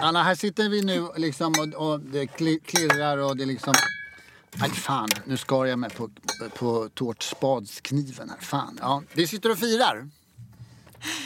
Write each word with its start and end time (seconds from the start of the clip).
Anna, 0.00 0.22
här 0.22 0.34
sitter 0.34 0.68
vi 0.68 0.82
nu 0.82 1.08
liksom 1.16 1.54
och, 1.58 1.88
och 1.90 2.00
det 2.00 2.24
kli- 2.24 2.64
klirrar 2.64 3.18
och 3.18 3.36
det 3.36 3.44
liksom... 3.44 3.74
Aj 4.60 4.70
fan, 4.70 5.08
nu 5.24 5.36
skar 5.36 5.64
jag 5.64 5.78
mig 5.78 5.90
på, 5.90 6.10
på 6.54 6.88
tårtspadskniven 6.94 8.30
här. 8.30 8.38
Fan. 8.40 8.78
Ja, 8.82 9.02
vi 9.12 9.26
sitter 9.26 9.50
och 9.50 9.58
firar. 9.58 10.08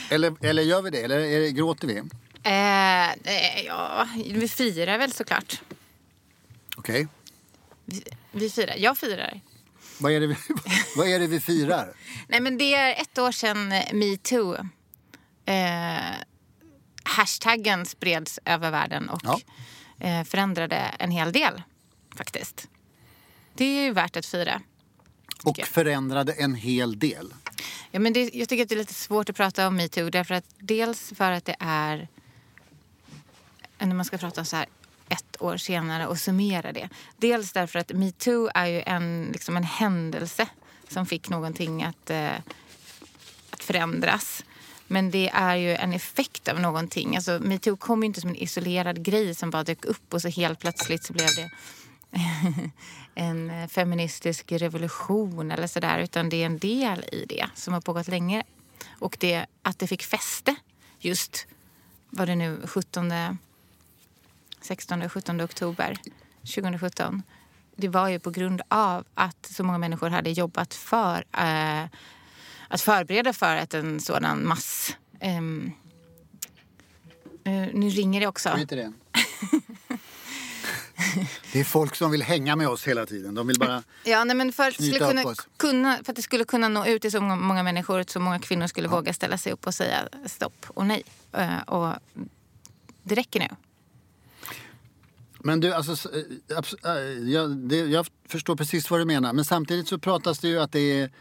Eller, 0.09 0.45
eller 0.45 0.63
gör 0.63 0.81
vi 0.81 0.89
det? 0.89 1.01
Eller 1.01 1.19
är 1.19 1.39
det, 1.39 1.51
gråter 1.51 1.87
vi? 1.87 1.97
Eh, 2.43 3.65
ja, 3.65 4.07
vi 4.25 4.47
firar 4.47 4.97
väl 4.97 5.11
såklart. 5.11 5.61
Okej. 6.77 7.07
Vi, 7.85 8.03
vi 8.31 8.49
firar. 8.49 8.75
Jag 8.77 8.97
firar. 8.97 9.41
Vad, 9.99 10.11
är 10.11 10.19
det 10.19 10.27
vi, 10.27 10.35
vad 10.97 11.07
är 11.07 11.19
det 11.19 11.27
vi 11.27 11.39
firar? 11.39 11.93
Nej, 12.27 12.39
men 12.39 12.57
det 12.57 12.73
är 12.75 13.01
ett 13.01 13.17
år 13.17 13.31
sedan 13.31 13.69
metoo. 13.93 14.55
Eh, 15.45 16.11
hashtaggen 17.03 17.85
spreds 17.85 18.39
över 18.45 18.71
världen 18.71 19.09
och 19.09 19.21
Ja. 19.23 19.39
eh, 19.99 20.23
förändrade 20.23 20.75
en 20.75 21.11
hel 21.11 21.31
del 21.31 21.61
faktiskt. 22.15 22.67
Det 23.53 23.65
är 23.65 23.83
ju 23.83 23.93
värt 23.93 24.15
att 24.17 24.25
fira. 24.25 24.61
Och 25.43 25.57
förändrade 25.57 26.33
en 26.33 26.55
hel 26.55 26.99
del. 26.99 27.33
Ja, 27.91 27.99
men 27.99 28.13
det, 28.13 28.29
jag 28.33 28.49
tycker 28.49 28.63
att 28.63 28.69
det 28.69 28.75
är 28.75 28.79
lite 28.79 28.93
svårt 28.93 29.29
att 29.29 29.35
prata 29.35 29.67
om 29.67 29.75
metoo. 29.75 30.09
Därför 30.09 30.35
att 30.35 30.45
dels 30.59 31.13
för 31.15 31.31
att 31.31 31.45
det 31.45 31.55
är... 31.59 32.07
När 33.77 33.93
man 33.95 34.05
ska 34.05 34.17
prata 34.17 34.45
så 34.45 34.55
här 34.55 34.65
ett 35.09 35.41
år 35.41 35.57
senare 35.57 36.07
och 36.07 36.19
summera 36.19 36.71
det. 36.71 36.89
Dels 37.17 37.51
därför 37.51 37.79
att 37.79 37.91
metoo 37.93 38.49
är 38.55 38.65
ju 38.65 38.81
en, 38.81 39.29
liksom 39.33 39.57
en 39.57 39.63
händelse 39.63 40.47
som 40.87 41.05
fick 41.05 41.29
någonting 41.29 41.83
att, 41.83 42.09
eh, 42.09 42.33
att 43.49 43.63
förändras. 43.63 44.43
Men 44.91 45.11
det 45.11 45.29
är 45.33 45.55
ju 45.55 45.75
en 45.75 45.93
effekt 45.93 46.47
av 46.47 46.59
någonting. 46.59 47.15
Alltså, 47.15 47.39
metoo 47.39 47.77
kom 47.77 48.03
ju 48.03 48.05
inte 48.05 48.21
som 48.21 48.29
en 48.29 48.35
isolerad 48.35 49.03
grej 49.03 49.35
som 49.35 49.49
bara 49.49 49.63
dök 49.63 49.85
upp 49.85 50.13
och 50.13 50.21
så 50.21 50.27
helt 50.27 50.59
plötsligt 50.59 51.03
så 51.03 51.13
blev 51.13 51.27
det 51.35 51.49
en 53.15 53.69
feministisk 53.69 54.51
revolution 54.51 55.51
eller 55.51 55.67
sådär. 55.67 55.99
Utan 55.99 56.29
det 56.29 56.41
är 56.41 56.45
en 56.45 56.57
del 56.57 57.05
i 57.11 57.25
det 57.29 57.45
som 57.55 57.73
har 57.73 57.81
pågått 57.81 58.07
länge. 58.07 58.43
Och 58.99 59.17
det, 59.19 59.45
att 59.61 59.79
det 59.79 59.87
fick 59.87 60.03
fäste 60.03 60.55
just, 60.99 61.47
var 62.09 62.25
det 62.25 62.35
nu 62.35 62.61
17, 62.65 63.13
16, 64.61 65.09
17 65.09 65.41
oktober 65.41 65.97
2017. 66.41 67.23
Det 67.75 67.87
var 67.87 68.07
ju 68.09 68.19
på 68.19 68.29
grund 68.29 68.61
av 68.67 69.05
att 69.13 69.45
så 69.45 69.63
många 69.63 69.77
människor 69.77 70.09
hade 70.09 70.29
jobbat 70.29 70.73
för 70.73 71.25
eh, 71.37 71.85
att 72.71 72.81
förbereda 72.81 73.33
för 73.33 73.55
att 73.55 73.73
en 73.73 73.99
sådan 73.99 74.47
mass... 74.47 74.95
ehm, 75.19 75.71
eh, 77.43 77.67
nu 77.73 77.89
ringer 77.89 78.19
det 78.19 78.27
också. 78.27 78.49
Skit 78.49 78.69
det. 78.69 78.93
Det 81.53 81.59
är 81.59 81.63
folk 81.63 81.95
som 81.95 82.11
vill 82.11 82.23
hänga 82.23 82.55
med 82.55 82.67
oss 82.67 82.87
hela 82.87 83.05
tiden. 83.05 83.35
De 83.35 83.47
vill 83.47 83.59
bara... 83.59 83.83
Ja, 84.03 84.23
nej, 84.23 84.35
men 84.35 84.53
för 84.53 84.67
att, 84.67 84.75
Knyta 84.75 84.95
skulle 84.95 85.23
kunna, 85.23 85.35
kunna, 85.57 85.99
för 86.03 86.11
att 86.11 86.15
det 86.15 86.21
skulle 86.21 86.43
kunna 86.43 86.67
nå 86.69 86.85
ut 86.85 87.01
till 87.01 87.11
så 87.11 87.21
många, 87.21 87.63
människor, 87.63 87.99
att 87.99 88.09
så 88.09 88.19
många 88.19 88.39
kvinnor 88.39 88.67
skulle 88.67 88.87
våga 88.87 89.13
ställa 89.13 89.37
sig 89.37 89.51
upp 89.51 89.67
och 89.67 89.73
säga 89.73 90.09
stopp 90.25 90.65
och 90.67 90.85
nej. 90.85 91.03
Eh, 91.33 91.61
och 91.61 91.95
det 93.03 93.15
räcker 93.15 93.39
nu. 93.39 93.47
Men 95.39 95.59
du, 95.59 95.73
alltså, 95.73 96.09
eh, 96.85 96.93
jag, 97.29 97.73
jag 97.73 98.07
förstår 98.27 98.55
precis 98.55 98.89
vad 98.91 98.99
du 98.99 99.05
menar. 99.05 99.33
Men 99.33 99.45
samtidigt 99.45 99.87
så 99.87 99.97
pratas 99.99 100.39
det 100.39 100.47
ju 100.47 100.59
att 100.59 100.71
det 100.71 101.01
är 101.01 101.11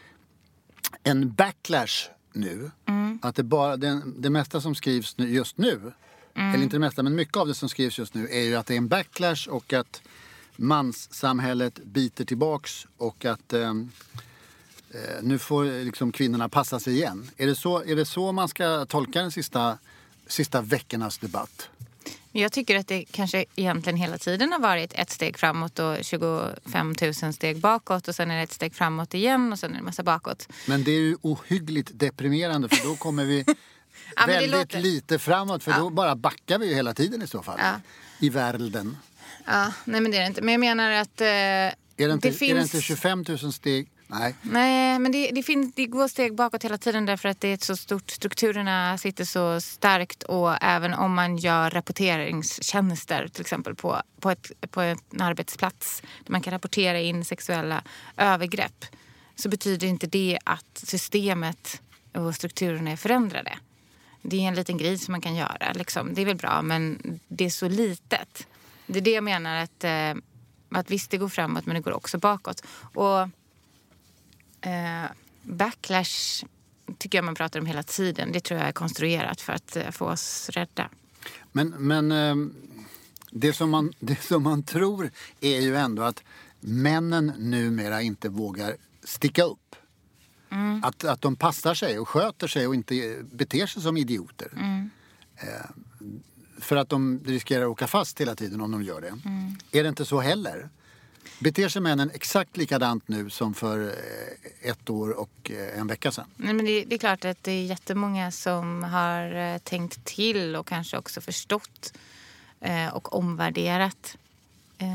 en 1.02 1.32
backlash 1.32 2.10
nu. 2.32 2.70
Att 3.22 3.36
det, 3.36 3.42
bara, 3.42 3.76
det, 3.76 4.02
det 4.18 4.30
mesta 4.30 4.60
som 4.60 4.74
skrivs 4.74 5.18
nu, 5.18 5.34
just 5.34 5.58
nu, 5.58 5.92
eller 6.34 6.62
inte 6.62 6.76
det 6.76 6.80
mesta, 6.80 7.02
men 7.02 7.14
mycket 7.14 7.36
av 7.36 7.46
det 7.46 7.54
som 7.54 7.68
skrivs 7.68 7.98
just 7.98 8.14
nu 8.14 8.28
är 8.30 8.40
ju 8.40 8.56
att 8.56 8.66
det 8.66 8.74
är 8.74 8.78
en 8.78 8.88
backlash 8.88 9.48
och 9.48 9.72
att 9.72 10.02
manssamhället 10.56 11.84
biter 11.84 12.24
tillbaks 12.24 12.86
och 12.96 13.24
att 13.24 13.52
eh, 13.52 13.68
eh, 13.68 15.22
nu 15.22 15.38
får 15.38 15.84
liksom 15.84 16.12
kvinnorna 16.12 16.48
passa 16.48 16.80
sig 16.80 16.94
igen. 16.94 17.30
Är 17.36 17.46
det 17.46 17.54
så, 17.54 17.84
är 17.84 17.96
det 17.96 18.04
så 18.04 18.32
man 18.32 18.48
ska 18.48 18.86
tolka 18.86 19.22
den 19.22 19.30
sista, 19.30 19.78
sista 20.26 20.62
veckornas 20.62 21.18
debatt? 21.18 21.68
Jag 22.32 22.52
tycker 22.52 22.76
att 22.78 22.86
det 22.88 23.04
kanske 23.10 23.44
egentligen 23.56 23.96
hela 23.96 24.18
tiden 24.18 24.52
har 24.52 24.58
varit 24.58 24.92
ett 24.94 25.10
steg 25.10 25.38
framåt 25.38 25.78
och 25.78 25.96
25 26.02 26.94
000 27.22 27.32
steg 27.34 27.58
bakåt 27.58 28.08
och 28.08 28.14
sen 28.14 28.30
är 28.30 28.36
det 28.36 28.42
ett 28.42 28.52
steg 28.52 28.74
framåt 28.74 29.14
igen 29.14 29.52
och 29.52 29.58
sen 29.58 29.70
är 29.70 29.74
det 29.74 29.78
en 29.78 29.84
massa 29.84 30.02
bakåt. 30.02 30.48
Men 30.66 30.84
det 30.84 30.90
är 30.90 30.98
ju 31.00 31.16
ohyggligt 31.22 31.90
deprimerande 31.94 32.68
för 32.68 32.88
då 32.88 32.96
kommer 32.96 33.24
vi 33.24 33.44
Ja, 34.16 34.26
det 34.26 34.32
väldigt 34.32 34.50
låter- 34.52 34.80
lite 34.80 35.18
framåt 35.18 35.64
för 35.64 35.72
då 35.72 35.90
bara 35.90 36.16
backar 36.16 36.58
vi 36.58 36.68
ju 36.68 36.74
hela 36.74 36.94
tiden 36.94 37.22
i 37.22 37.26
så 37.26 37.42
fall. 37.42 37.58
Ja. 37.62 37.80
I 38.20 38.28
världen. 38.30 38.96
Ja, 39.46 39.72
nej 39.84 40.00
men 40.00 40.10
det 40.10 40.16
är 40.16 40.20
det 40.20 40.26
inte. 40.26 40.42
Men 40.42 40.52
jag 40.52 40.60
menar 40.60 40.90
att 40.90 41.20
eh, 41.20 41.26
Är 41.26 41.74
det, 41.96 42.12
inte, 42.12 42.32
finns... 42.32 42.50
är 42.50 42.54
det 42.54 42.62
inte 42.62 42.80
25 42.80 43.24
000 43.28 43.52
steg? 43.52 43.88
Nej. 44.12 44.34
Nej, 44.42 44.98
men 44.98 45.12
det, 45.12 45.30
det, 45.30 45.42
finns, 45.42 45.74
det 45.74 45.86
går 45.86 46.08
steg 46.08 46.34
bakåt 46.34 46.64
hela 46.64 46.78
tiden 46.78 47.06
därför 47.06 47.28
att 47.28 47.40
det 47.40 47.48
är 47.48 47.54
ett 47.54 47.62
så 47.62 47.76
stort, 47.76 48.10
strukturerna 48.10 48.98
sitter 48.98 49.24
så 49.24 49.60
starkt 49.60 50.22
och 50.22 50.62
även 50.62 50.94
om 50.94 51.14
man 51.14 51.36
gör 51.36 51.70
rapporteringstjänster 51.70 53.28
till 53.28 53.40
exempel 53.40 53.74
på, 53.74 54.02
på, 54.20 54.30
ett, 54.30 54.52
på 54.70 54.80
en 54.80 54.98
arbetsplats 55.18 56.02
där 56.24 56.32
man 56.32 56.40
kan 56.40 56.52
rapportera 56.52 57.00
in 57.00 57.24
sexuella 57.24 57.82
övergrepp 58.16 58.84
så 59.34 59.48
betyder 59.48 59.86
inte 59.86 60.06
det 60.06 60.38
att 60.44 60.82
systemet 60.84 61.82
och 62.14 62.34
strukturerna 62.34 62.90
är 62.90 62.96
förändrade. 62.96 63.58
Det 64.22 64.36
är 64.36 64.48
en 64.48 64.54
liten 64.54 64.78
grej 64.78 64.98
som 64.98 65.12
man 65.12 65.20
kan 65.20 65.34
göra. 65.34 65.72
Liksom. 65.74 66.14
Det 66.14 66.20
är 66.22 66.26
väl 66.26 66.36
bra, 66.36 66.62
men 66.62 66.98
det 67.28 67.44
är 67.44 67.50
så 67.50 67.68
litet. 67.68 68.46
Det 68.86 68.98
är 68.98 69.02
det 69.02 69.10
jag 69.10 69.24
menar 69.24 69.56
att, 69.56 69.84
eh, 69.84 70.14
att 70.70 70.90
visst, 70.90 71.10
det 71.10 71.18
går 71.18 71.28
framåt 71.28 71.66
men 71.66 71.74
det 71.74 71.80
går 71.80 71.92
också 71.92 72.18
bakåt. 72.18 72.62
Och 72.94 73.28
Eh, 74.60 75.10
backlash 75.42 76.44
tycker 76.98 77.18
jag 77.18 77.24
man 77.24 77.34
pratar 77.34 77.60
om 77.60 77.66
hela 77.66 77.82
tiden. 77.82 78.32
Det 78.32 78.40
tror 78.40 78.60
jag 78.60 78.68
är 78.68 78.72
konstruerat 78.72 79.40
för 79.40 79.52
att 79.52 79.76
eh, 79.76 79.90
få 79.90 80.06
oss 80.06 80.48
rädda. 80.48 80.88
Men, 81.52 81.68
men 81.68 82.12
ehm, 82.12 82.54
det, 83.30 83.52
som 83.52 83.70
man, 83.70 83.92
det 83.98 84.22
som 84.22 84.42
man 84.42 84.62
tror 84.62 85.10
är 85.40 85.60
ju 85.60 85.76
ändå 85.76 86.02
att 86.02 86.22
männen 86.60 87.32
numera 87.38 88.02
inte 88.02 88.28
vågar 88.28 88.76
sticka 89.04 89.42
upp. 89.42 89.76
Mm. 90.50 90.84
Att, 90.84 91.04
att 91.04 91.22
de 91.22 91.36
passar 91.36 91.74
sig 91.74 91.98
och 91.98 92.08
sköter 92.08 92.48
sig 92.48 92.66
och 92.66 92.74
inte 92.74 93.18
beter 93.32 93.66
sig 93.66 93.82
som 93.82 93.96
idioter. 93.96 94.52
Mm. 94.56 94.90
Eh, 95.36 95.70
för 96.58 96.76
att 96.76 96.88
de 96.88 97.20
riskerar 97.26 97.62
att 97.62 97.68
åka 97.68 97.86
fast 97.86 98.20
hela 98.20 98.34
tiden 98.34 98.60
om 98.60 98.70
de 98.70 98.82
gör 98.82 99.00
det. 99.00 99.08
Mm. 99.08 99.56
Är 99.70 99.82
det 99.82 99.88
inte 99.88 100.04
så 100.04 100.20
heller? 100.20 100.70
Beter 101.38 101.68
sig 101.68 101.82
männen 101.82 102.10
exakt 102.14 102.56
likadant 102.56 103.08
nu 103.08 103.30
som 103.30 103.54
för 103.54 103.88
eh, 103.88 104.70
ett 104.70 104.90
år 104.90 105.10
och 105.10 105.50
eh, 105.50 105.78
en 105.78 105.86
vecka 105.86 106.12
sedan? 106.12 106.26
Nej, 106.36 106.54
men 106.54 106.64
det, 106.64 106.84
det 106.84 106.94
är 106.94 106.98
klart 106.98 107.24
att 107.24 107.44
det 107.44 107.52
är 107.52 107.64
jättemånga 107.64 108.30
som 108.30 108.84
har 108.84 109.34
eh, 109.34 109.58
tänkt 109.58 110.04
till 110.04 110.56
och 110.56 110.66
kanske 110.66 110.98
också 110.98 111.20
förstått 111.20 111.92
eh, 112.60 112.88
och 112.88 113.14
omvärderat 113.14 114.16
eh, 114.78 114.88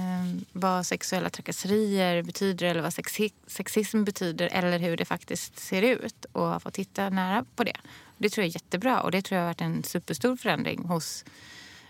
vad 0.51 0.86
sexuella 0.86 1.30
trakasserier 1.30 2.24
betyder 2.24 2.68
eller 2.68 2.81
vad 2.81 2.94
sexi 2.94 3.31
sexism 3.48 4.04
betyder 4.04 4.50
eller 4.51 4.80
hur 4.80 4.98
det 4.98 5.06
faktiskt 5.06 5.60
ser 5.60 5.81
ut 5.81 6.25
och 6.31 6.48
har 6.48 6.60
fått 6.60 6.74
titta 6.74 7.10
nära 7.10 7.45
på 7.56 7.63
det. 7.63 7.78
Det 8.18 8.30
tror 8.30 8.44
jag 8.44 8.50
är 8.50 8.54
jättebra 8.54 9.01
och 9.01 9.12
det 9.12 9.21
tror 9.21 9.36
jag 9.36 9.44
har 9.44 9.50
varit 9.50 9.62
en 9.62 9.83
superstor 9.83 10.36
förändring 10.36 10.83
hos 10.86 11.25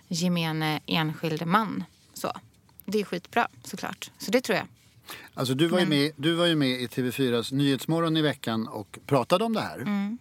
gemene 0.07 0.79
enskilde 0.85 1.45
man. 1.45 1.83
Så. 2.13 2.31
Det 2.85 3.01
är 3.01 3.03
skitbra 3.03 3.47
såklart. 3.63 4.11
Så 4.17 4.31
det 4.31 4.41
tror 4.41 4.57
jag. 4.57 4.67
Alltså 5.33 5.53
du 5.53 5.67
var, 5.67 5.79
ju 5.79 5.85
med, 5.85 6.11
du 6.15 6.33
var 6.33 6.45
ju 6.45 6.55
med 6.55 6.81
i 6.81 6.87
TV4s 6.87 7.53
Nyhetsmorgon 7.53 8.17
i 8.17 8.21
veckan 8.21 8.67
och 8.67 8.99
pratade 9.05 9.43
om 9.43 9.53
det 9.53 9.61
här. 9.61 9.77
Mm. 9.77 10.17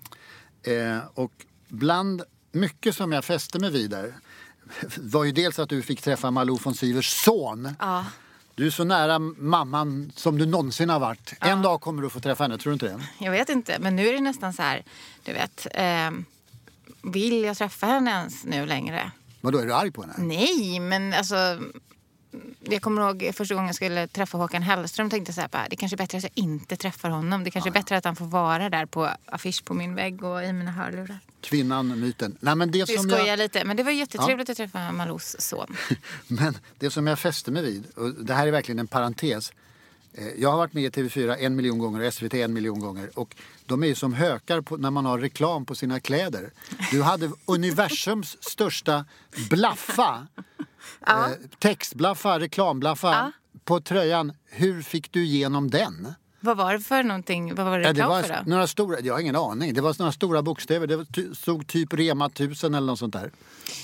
Eh, 0.63 1.03
och 1.15 1.33
bland 1.69 2.23
mycket 2.53 2.97
som 2.97 3.13
jag 3.13 3.25
fäste 3.25 3.59
mig 3.59 3.71
vid 3.71 3.91
där 3.91 4.15
var 4.99 5.25
ju 5.25 5.33
dels 5.33 5.59
att 5.59 5.69
du 5.69 5.83
fick 5.83 6.03
träffa 6.03 6.31
Malou 6.31 6.59
von 6.63 6.75
Sivers 6.75 7.25
son. 7.25 7.75
Ja. 7.81 8.07
Du 8.55 8.67
är 8.67 8.71
så 8.71 8.85
nära 8.85 9.19
mamman 9.19 10.13
som 10.17 10.39
du 10.39 10.47
någonsin 10.47 10.89
har 10.89 11.01
varit. 11.01 11.35
En 11.41 11.63
dag 11.63 11.81
kommer 11.81 12.03
du 12.03 12.11
få 12.11 12.21
träffa 12.21 12.45
henne, 12.45 12.59
tror 12.59 12.71
du 12.71 12.75
inte 12.75 12.87
det? 12.87 13.25
Jag 13.25 13.31
vet 13.31 13.49
inte, 13.49 13.79
men 13.79 13.97
nu 13.97 14.09
är 14.09 14.13
det 14.13 14.21
nästan 14.21 14.53
så 14.53 14.63
här, 14.63 14.85
du 15.25 15.33
vet. 15.33 15.67
Eh, 15.75 16.11
vill 17.03 17.45
jag 17.45 17.57
träffa 17.57 17.87
henne 17.87 18.11
ens 18.11 18.45
nu 18.45 18.67
längre? 18.67 19.11
Vadå, 19.41 19.59
är 19.59 19.67
du 19.67 19.75
arg 19.75 19.91
på 19.91 20.03
henne? 20.03 20.15
Nej, 20.19 20.81
men 20.81 21.13
alltså... 21.13 21.61
Jag 22.61 22.83
kommer 22.83 23.03
ihåg 23.03 23.35
första 23.35 23.55
gången 23.55 23.67
jag 23.67 23.77
skulle 23.77 24.07
träffa 24.07 24.39
Håkan 24.39 24.63
Hellström 24.63 25.11
tänkte 25.11 25.31
jag 25.31 25.35
så 25.35 25.41
här, 25.41 25.49
bara, 25.49 25.67
det 25.71 25.77
kanske 25.77 25.95
är 25.95 25.99
bättre 25.99 26.19
att 26.19 26.25
jag 26.25 26.33
inte 26.35 26.77
träffar 26.77 27.09
honom. 27.11 27.45
Det 27.45 27.51
kanske 27.51 27.71
är 27.71 27.73
bättre 27.73 27.97
att 27.97 28.05
han 28.05 28.17
får 28.17 28.25
vara 28.25 28.71
där 28.71 28.87
på 28.87 29.09
affisch 29.27 29.65
på 29.65 29.75
min 29.75 29.95
vägg 29.95 30.25
och 30.25 30.45
i 30.45 30.53
mina 30.53 30.71
hörlurar. 30.71 31.19
Kvinnan, 31.41 32.01
myten. 32.01 32.37
Nej, 32.41 32.55
men 32.55 32.71
det 32.71 32.91
Vi 32.91 32.97
som 32.97 33.09
skojar 33.09 33.27
jag, 33.27 33.39
lite, 33.39 33.65
men 33.65 33.77
det 33.77 33.83
var 33.83 33.91
jättetrevligt 33.91 34.51
att 34.51 34.57
träffa 34.57 34.93
Malous 34.93 35.37
son. 35.39 35.77
men 36.27 36.59
det 36.79 36.91
som 36.91 37.07
jag 37.07 37.19
fäste 37.19 37.51
mig 37.51 37.63
vid, 37.63 37.87
och 37.97 38.25
det 38.25 38.35
här 38.35 38.47
är 38.47 38.51
verkligen 38.51 38.79
en 38.79 38.87
parentes. 38.87 39.53
Eh, 40.15 40.27
Jag 40.39 40.51
har 40.51 40.57
varit 40.59 40.73
med 40.73 40.85
i 40.85 40.89
TV4 40.89 41.37
en 41.39 41.57
miljon 41.57 41.79
gånger 41.79 42.07
och 42.07 42.15
SVT 42.15 42.35
en 42.35 42.53
miljon 42.53 42.81
gånger. 42.81 43.11
Och 43.19 43.37
de 43.67 43.83
är 43.83 43.87
ju 43.87 43.95
som 43.95 44.13
hökar 44.15 44.61
på, 44.61 44.77
när 44.77 44.91
man 44.91 45.05
har 45.07 45.19
reklam 45.19 45.65
på 45.67 45.75
sina 45.75 46.01
kläder. 46.01 46.51
Du 46.91 47.03
hade 47.03 47.31
universums 47.47 48.37
största 48.45 49.05
blaffa. 49.51 50.27
Eh, 51.07 51.27
textblaffa, 51.59 52.41
reklamblaffa 52.41 53.33
på 53.65 53.81
tröjan. 53.81 54.33
Hur 54.51 54.83
fick 54.83 55.13
du 55.13 55.25
igenom 55.25 55.71
den? 55.71 56.15
Vad 56.41 56.57
var 56.57 56.73
det 56.73 56.81
för 56.81 57.03
någonting? 57.03 57.55
Vad 57.55 57.67
var 57.67 57.79
det 57.79 57.85
Ja, 57.85 57.91
reklam 57.91 58.09
det 58.11 58.15
var 58.17 58.23
för 58.23 58.45
då? 58.45 58.51
några 58.51 58.67
stora, 58.67 59.01
jag 59.01 59.15
har 59.15 59.21
ingen 59.21 59.37
aning. 59.37 59.75
Det 59.75 59.81
var 59.81 59.95
några 59.99 60.13
stora 60.13 60.43
bokstäver. 60.43 60.87
Det 60.87 61.35
stod 61.37 61.67
typ 61.67 61.93
Rema 61.93 62.27
1000 62.27 62.75
eller 62.75 62.87
något 62.87 62.99
sånt 62.99 63.13
där. 63.13 63.31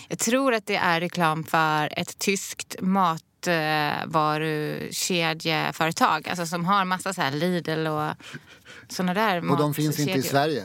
Jag 0.08 0.18
tror 0.18 0.54
att 0.54 0.66
det 0.66 0.76
är 0.76 1.00
reklam 1.00 1.44
för 1.44 1.98
ett 1.98 2.18
tyskt 2.18 2.76
matvarukedjeföretag. 3.46 6.28
Alltså 6.28 6.46
som 6.46 6.64
har 6.64 6.84
massa 6.84 7.14
så 7.14 7.22
här 7.22 7.30
Lidl 7.32 7.86
och 7.86 8.12
såna 8.88 9.14
där 9.14 9.50
Och 9.50 9.56
de 9.58 9.74
finns 9.74 9.98
inte 10.00 10.18
i. 10.18 10.22
Sverige. 10.22 10.64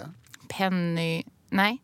Penny... 0.50 1.24
Nej, 1.50 1.78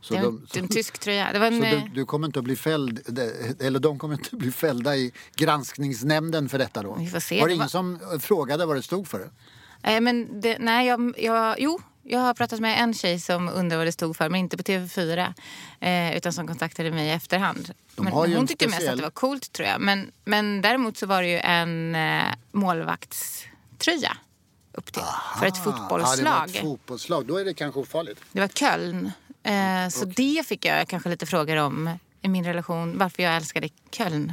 Så, 0.00 0.14
det 0.14 0.20
en, 0.20 0.46
de, 0.52 0.58
en 0.58 0.68
tysk 0.68 0.98
tröja. 0.98 1.32
Det 1.32 1.38
var 1.38 1.46
en, 1.46 1.60
så 1.60 1.66
eh, 1.66 1.82
du, 1.84 1.88
du 1.90 2.06
kommer 2.06 2.26
inte 2.26 2.38
att 2.38 2.44
bli 2.44 2.56
fälld, 2.56 3.18
eller 3.60 3.80
de 3.80 3.98
kommer 3.98 4.14
inte 4.14 4.28
att 4.32 4.38
bli 4.38 4.52
fällda 4.52 4.96
i 4.96 5.12
granskningsnämnden 5.36 6.48
för 6.48 6.58
detta 6.58 6.82
då? 6.82 6.94
Vi 6.98 7.06
får 7.06 7.20
se. 7.20 7.40
Var 7.40 7.48
det 7.48 7.50
Det 7.50 7.54
ingen 7.54 7.64
var- 7.64 7.68
som 7.68 7.98
frågade 8.20 8.66
vad 8.66 8.76
det 8.76 8.82
stod 8.82 9.08
för? 9.08 9.30
eh, 9.82 10.00
men 10.00 10.40
det, 10.40 10.56
nej, 10.60 10.86
jag, 10.86 11.14
jag, 11.18 11.56
jo, 11.60 11.80
jag 12.08 12.20
har 12.20 12.34
pratat 12.34 12.60
med 12.60 12.80
en 12.82 12.94
tjej 12.94 13.20
som 13.20 13.48
undrar 13.48 13.76
vad 13.78 13.86
det 13.86 13.92
stod 13.92 14.16
för, 14.16 14.28
men 14.28 14.40
inte 14.40 14.56
på 14.56 14.62
TV4. 14.62 15.34
Eh, 15.80 16.16
utan 16.16 16.32
som 16.32 16.46
kontaktade 16.46 16.90
mig 16.90 17.06
i 17.06 17.10
efterhand. 17.10 17.74
Men 17.96 18.12
hon 18.12 18.46
tyckte 18.46 18.66
mest 18.66 18.78
speciell- 18.78 18.90
att 18.90 18.96
det 18.96 19.02
var 19.02 19.10
coolt 19.10 19.52
tror 19.52 19.68
jag. 19.68 19.80
Men, 19.80 20.10
men 20.24 20.62
däremot 20.62 20.96
så 20.96 21.06
var 21.06 21.22
det 21.22 21.28
ju 21.28 21.38
en 21.38 21.94
eh, 21.94 22.22
målvaktströja 22.52 24.16
upp 24.72 24.92
till. 24.92 25.02
För 25.38 25.46
ett 25.46 25.54
Ja, 25.56 25.62
fotbollslag. 25.64 26.18
det 26.18 26.30
var 26.30 26.44
ett 26.46 26.60
fotbollslag. 26.60 27.26
Då 27.26 27.36
är 27.36 27.44
det 27.44 27.54
kanske 27.54 27.80
ofarligt. 27.80 28.20
Det 28.32 28.40
var 28.40 28.48
Köln. 28.48 29.12
Eh, 29.42 29.88
så 29.90 30.04
det 30.04 30.46
fick 30.46 30.64
jag 30.64 30.88
kanske 30.88 31.08
lite 31.08 31.26
frågor 31.26 31.56
om 31.56 31.98
i 32.22 32.28
min 32.28 32.44
relation. 32.44 32.98
Varför 32.98 33.22
jag 33.22 33.36
älskade 33.36 33.68
Kölns 33.90 34.32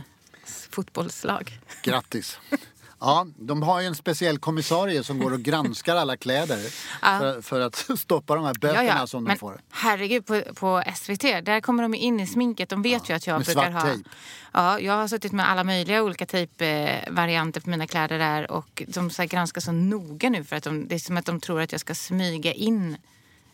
fotbollslag. 0.71 1.60
Grattis. 1.83 2.39
Ja, 3.00 3.27
de 3.38 3.63
har 3.63 3.81
ju 3.81 3.88
en 3.88 3.95
speciell 3.95 4.38
kommissarie 4.38 5.03
som 5.03 5.19
går 5.19 5.33
och 5.33 5.39
granskar 5.39 5.95
alla 5.95 6.18
kläder 6.18 6.57
för, 7.19 7.42
för 7.42 7.62
att 7.62 7.75
stoppa 8.00 8.36
de 8.36 8.45
här 8.45 8.53
böterna 8.53 9.07
som 9.07 9.24
de 9.24 9.27
Men 9.27 9.38
får. 9.38 9.62
herregud, 9.69 10.25
på, 10.25 10.42
på 10.56 10.83
SVT, 10.95 11.21
där 11.21 11.62
kommer 11.62 11.83
de 11.83 11.94
in 11.94 12.19
i 12.19 12.27
sminket. 12.27 12.69
De 12.69 12.81
vet 12.81 13.09
ju 13.09 13.13
att 13.13 13.27
jag 13.27 13.38
med 13.38 13.45
brukar 13.45 13.62
svart 13.62 13.74
ha... 13.74 13.81
tejp. 13.81 14.09
Ja, 14.51 14.80
jag 14.80 14.94
har 14.94 15.07
suttit 15.07 15.31
med 15.31 15.50
alla 15.50 15.63
möjliga 15.63 16.03
olika 16.03 16.25
tejpvarianter 16.25 17.62
på 17.62 17.69
mina 17.69 17.88
kläder 17.88 18.19
där 18.19 18.51
och 18.51 18.83
de 18.88 19.09
så 19.09 19.24
granskar 19.24 19.62
så 19.62 19.71
noga 19.71 20.30
nu 20.30 20.44
för 20.44 20.56
att 20.56 20.63
de, 20.63 20.88
det 20.88 20.95
är 20.95 21.00
som 21.00 21.18
att 21.18 21.25
de 21.25 21.39
tror 21.39 21.62
att 21.62 21.71
jag 21.71 21.81
ska 21.81 21.95
smyga 21.95 22.53
in 22.53 22.97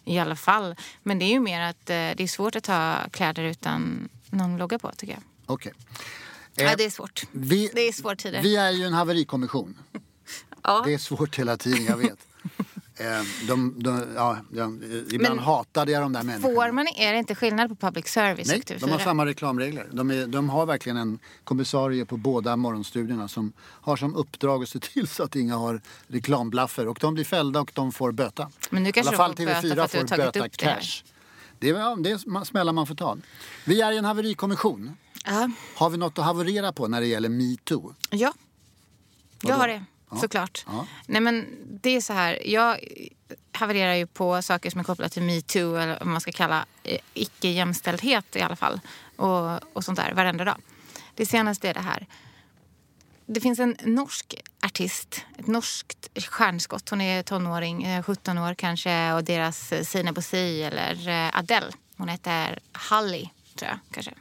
i 0.06 0.20
alla 0.20 0.36
fall. 0.36 0.76
Men 1.04 1.20
det 1.20 1.26
är 1.26 1.32
ju 1.32 1.40
mer 1.40 1.62
att 1.62 1.90
eh, 1.90 1.96
det 1.96 2.20
är 2.20 2.28
svårt 2.28 2.56
att 2.56 2.68
ha 2.68 2.96
kläder 3.12 3.44
utan 3.44 4.10
någon 4.30 4.58
logga 4.58 4.80
på 4.80 4.92
tycker 4.98 5.14
jag. 5.14 5.24
Okej. 5.46 5.74
Ja, 6.56 6.76
det 6.78 6.86
är 6.86 6.90
svårt. 6.90 7.24
Vi, 7.32 7.72
Det 7.74 7.88
är 7.88 7.92
svåra 7.92 8.16
tider. 8.16 8.42
vi 8.42 8.56
är 8.56 8.72
ju 8.72 8.84
en 8.84 8.94
haverikommission. 8.94 9.78
Ja. 10.64 10.82
Det 10.86 10.94
är 10.94 10.98
svårt 10.98 11.40
hela 11.40 11.58
tiden, 11.58 11.86
jag 11.86 11.98
vet. 11.98 12.28
Eh, 12.96 13.48
de, 13.48 13.76
de, 13.84 14.14
ja, 14.16 14.38
de, 14.50 14.84
ibland 15.12 15.36
Men 15.36 15.46
hatade 15.46 15.92
jag 15.92 16.02
de 16.02 16.14
där 16.14 16.24
människorna. 16.24 16.56
Får 16.56 16.72
man, 16.72 16.88
är 16.88 17.14
det 17.14 17.20
inte 17.20 17.36
skillnad 17.36 17.70
på 17.70 17.76
public 17.76 18.08
service 18.08 18.48
Nej, 18.48 18.58
och 18.60 18.64
TV4? 18.64 18.80
de 18.80 18.90
har 18.92 19.00
samma 19.00 19.26
reklamregler. 19.26 19.88
De, 19.92 20.12
är, 20.12 20.28
de 20.28 20.50
har 20.50 20.66
verkligen 20.66 20.98
en 20.98 21.20
kommissarie 21.44 22.06
på 22.06 22.18
båda 22.18 22.56
morgonstudierna 22.56 23.28
som 23.28 23.54
har 23.60 23.96
som 23.98 24.16
uppdrag 24.16 24.64
att 24.64 24.70
se 24.70 24.80
till 24.80 25.08
så 25.08 25.24
att 25.24 25.36
inga 25.36 25.56
har 25.56 25.82
reklamblaffer. 26.08 26.88
Och 26.88 26.98
de 27.02 27.14
blir 27.14 27.26
fällda 27.26 27.62
och 27.62 27.72
de 27.74 27.92
får 27.92 28.12
böta. 28.12 28.50
Men 28.70 28.84
nu 28.84 28.90
I 28.90 28.92
kanske 28.92 29.16
alla 29.16 29.28
de 29.34 29.36
fall 29.36 29.36
får 29.36 29.46
böta 29.46 29.62
för 29.62 29.68
TV4 29.68 29.84
att 29.84 29.92
du 29.92 29.98
har 30.00 30.08
får 30.08 30.18
böta 30.18 30.46
upp 30.46 30.52
det 30.52 30.66
cash. 30.66 31.04
Det 31.60 31.70
är, 31.70 32.04
det 32.04 32.12
är 32.12 32.46
smällar 32.46 32.74
man 32.74 32.88
får 32.88 32.96
ta. 32.96 33.18
Vi 33.66 33.82
är 33.82 33.92
i 33.92 33.98
en 33.98 34.06
haverikommission. 34.06 34.98
Ja. 35.26 35.50
Har 35.76 35.90
vi 35.90 35.98
något 35.98 36.20
att 36.20 36.26
haverera 36.26 36.72
på 36.72 36.88
när 36.88 37.02
det 37.02 37.08
gäller 37.08 37.30
metoo? 37.30 37.96
Ja, 38.10 38.34
jag 39.42 39.56
har 39.56 39.68
det. 39.68 39.84
Såklart. 40.22 40.64
Ja. 40.68 40.88
Nej, 41.06 41.22
men 41.22 41.48
det 41.82 41.90
är 41.90 42.02
så 42.02 42.14
här. 42.14 42.48
Jag 42.48 42.80
havererar 43.52 43.96
ju 43.96 44.08
på 44.08 44.42
saker 44.42 44.70
som 44.70 44.80
är 44.80 44.84
kopplade 44.84 45.10
till 45.10 45.24
metoo 45.24 45.76
eller 45.76 46.00
vad 46.00 46.08
man 46.08 46.22
ska 46.22 46.32
kalla 46.32 46.66
eh, 46.84 47.00
icke-jämställdhet 47.14 48.36
i 48.36 48.42
alla 48.42 48.56
fall. 48.56 48.80
Och, 49.16 49.76
och 49.76 49.84
sånt 49.84 50.00
där 50.00 50.14
varenda 50.14 50.44
dag. 50.46 50.58
Det 51.16 51.26
senaste 51.26 51.70
är 51.70 51.74
det 51.74 51.80
här. 51.80 52.08
Det 53.26 53.42
finns 53.42 53.60
en 53.60 53.78
norsk 53.86 54.36
artist, 54.62 55.26
ett 55.38 55.48
norskt 55.48 56.10
stjärnskott. 56.30 56.90
Hon 56.90 57.02
är 57.02 57.24
tonåring, 57.24 57.84
eh, 57.84 58.04
17 58.04 58.38
år 58.38 58.54
kanske. 58.54 59.14
Och 59.14 59.24
deras 59.24 59.72
eh, 59.72 59.84
Sina 59.84 60.12
Bosi 60.12 60.64
eller 60.64 61.08
eh, 61.10 61.40
Adele. 61.40 61.72
Hon 61.98 62.08
heter 62.08 62.60
Halli, 62.72 63.30
tror 63.56 63.70
jag 63.70 63.80
kanske. 63.92 64.14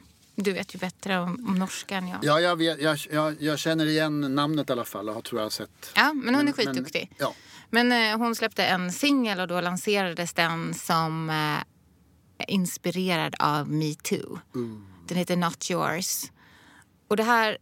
Du 0.43 0.53
vet 0.53 0.75
ju 0.75 0.79
bättre 0.79 1.19
om, 1.19 1.45
om 1.47 1.55
norska 1.55 1.97
än 1.97 2.07
jag. 2.07 2.19
Ja, 2.23 2.39
jag, 2.39 2.55
vet, 2.55 2.81
jag, 2.81 2.97
jag, 3.11 3.41
jag 3.41 3.59
känner 3.59 3.85
igen 3.85 4.35
namnet 4.35 4.69
i 4.69 4.73
alla 4.73 4.85
fall 4.85 5.09
och 5.09 5.15
har, 5.15 5.21
tror 5.21 5.41
jag 5.41 5.51
sett. 5.51 5.91
Ja, 5.95 6.13
men 6.13 6.35
hon 6.35 6.47
är 6.47 6.51
skitduktig. 6.53 7.07
men- 7.09 7.17
ja. 7.19 7.33
Men 7.69 7.91
eh, 7.91 8.17
hon 8.17 8.35
släppte 8.35 8.65
en 8.65 8.91
singel 8.91 9.39
och 9.39 9.47
då 9.47 9.61
lanserades 9.61 10.33
den 10.33 10.73
som 10.73 11.29
eh, 11.29 11.57
inspirerad 12.47 13.35
av 13.39 13.69
metoo. 13.69 14.39
Den 15.07 15.17
heter 15.17 15.35
Not 15.35 15.71
yours. 15.71 16.23
Och 17.07 17.17
det 17.17 17.23
här, 17.23 17.57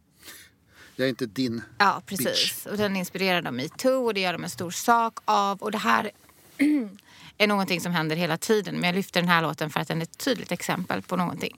Jag 0.95 1.05
är 1.05 1.09
inte 1.09 1.25
din. 1.25 1.61
ja 1.77 2.01
precis. 2.05 2.65
Och 2.65 2.77
den 2.77 2.95
är 2.95 2.99
inspirerad 2.99 3.47
av 3.47 3.53
metoo 3.53 4.05
och 4.05 4.13
det 4.13 4.19
gör 4.21 4.33
de 4.33 4.43
en 4.43 4.49
stor 4.49 4.71
sak 4.71 5.19
av. 5.25 5.57
Och 5.61 5.71
det 5.71 5.77
här 5.77 6.11
är 7.37 7.47
någonting 7.47 7.81
som 7.81 7.91
händer 7.91 8.15
hela 8.15 8.37
tiden. 8.37 8.75
Men 8.75 8.83
jag 8.83 8.95
lyfter 8.95 9.21
den 9.21 9.29
här 9.29 9.41
låten 9.41 9.69
för 9.69 9.79
att 9.79 9.87
den 9.87 9.97
är 9.97 10.03
ett 10.03 10.17
tydligt 10.17 10.51
exempel 10.51 11.01
på 11.01 11.15
någonting. 11.15 11.57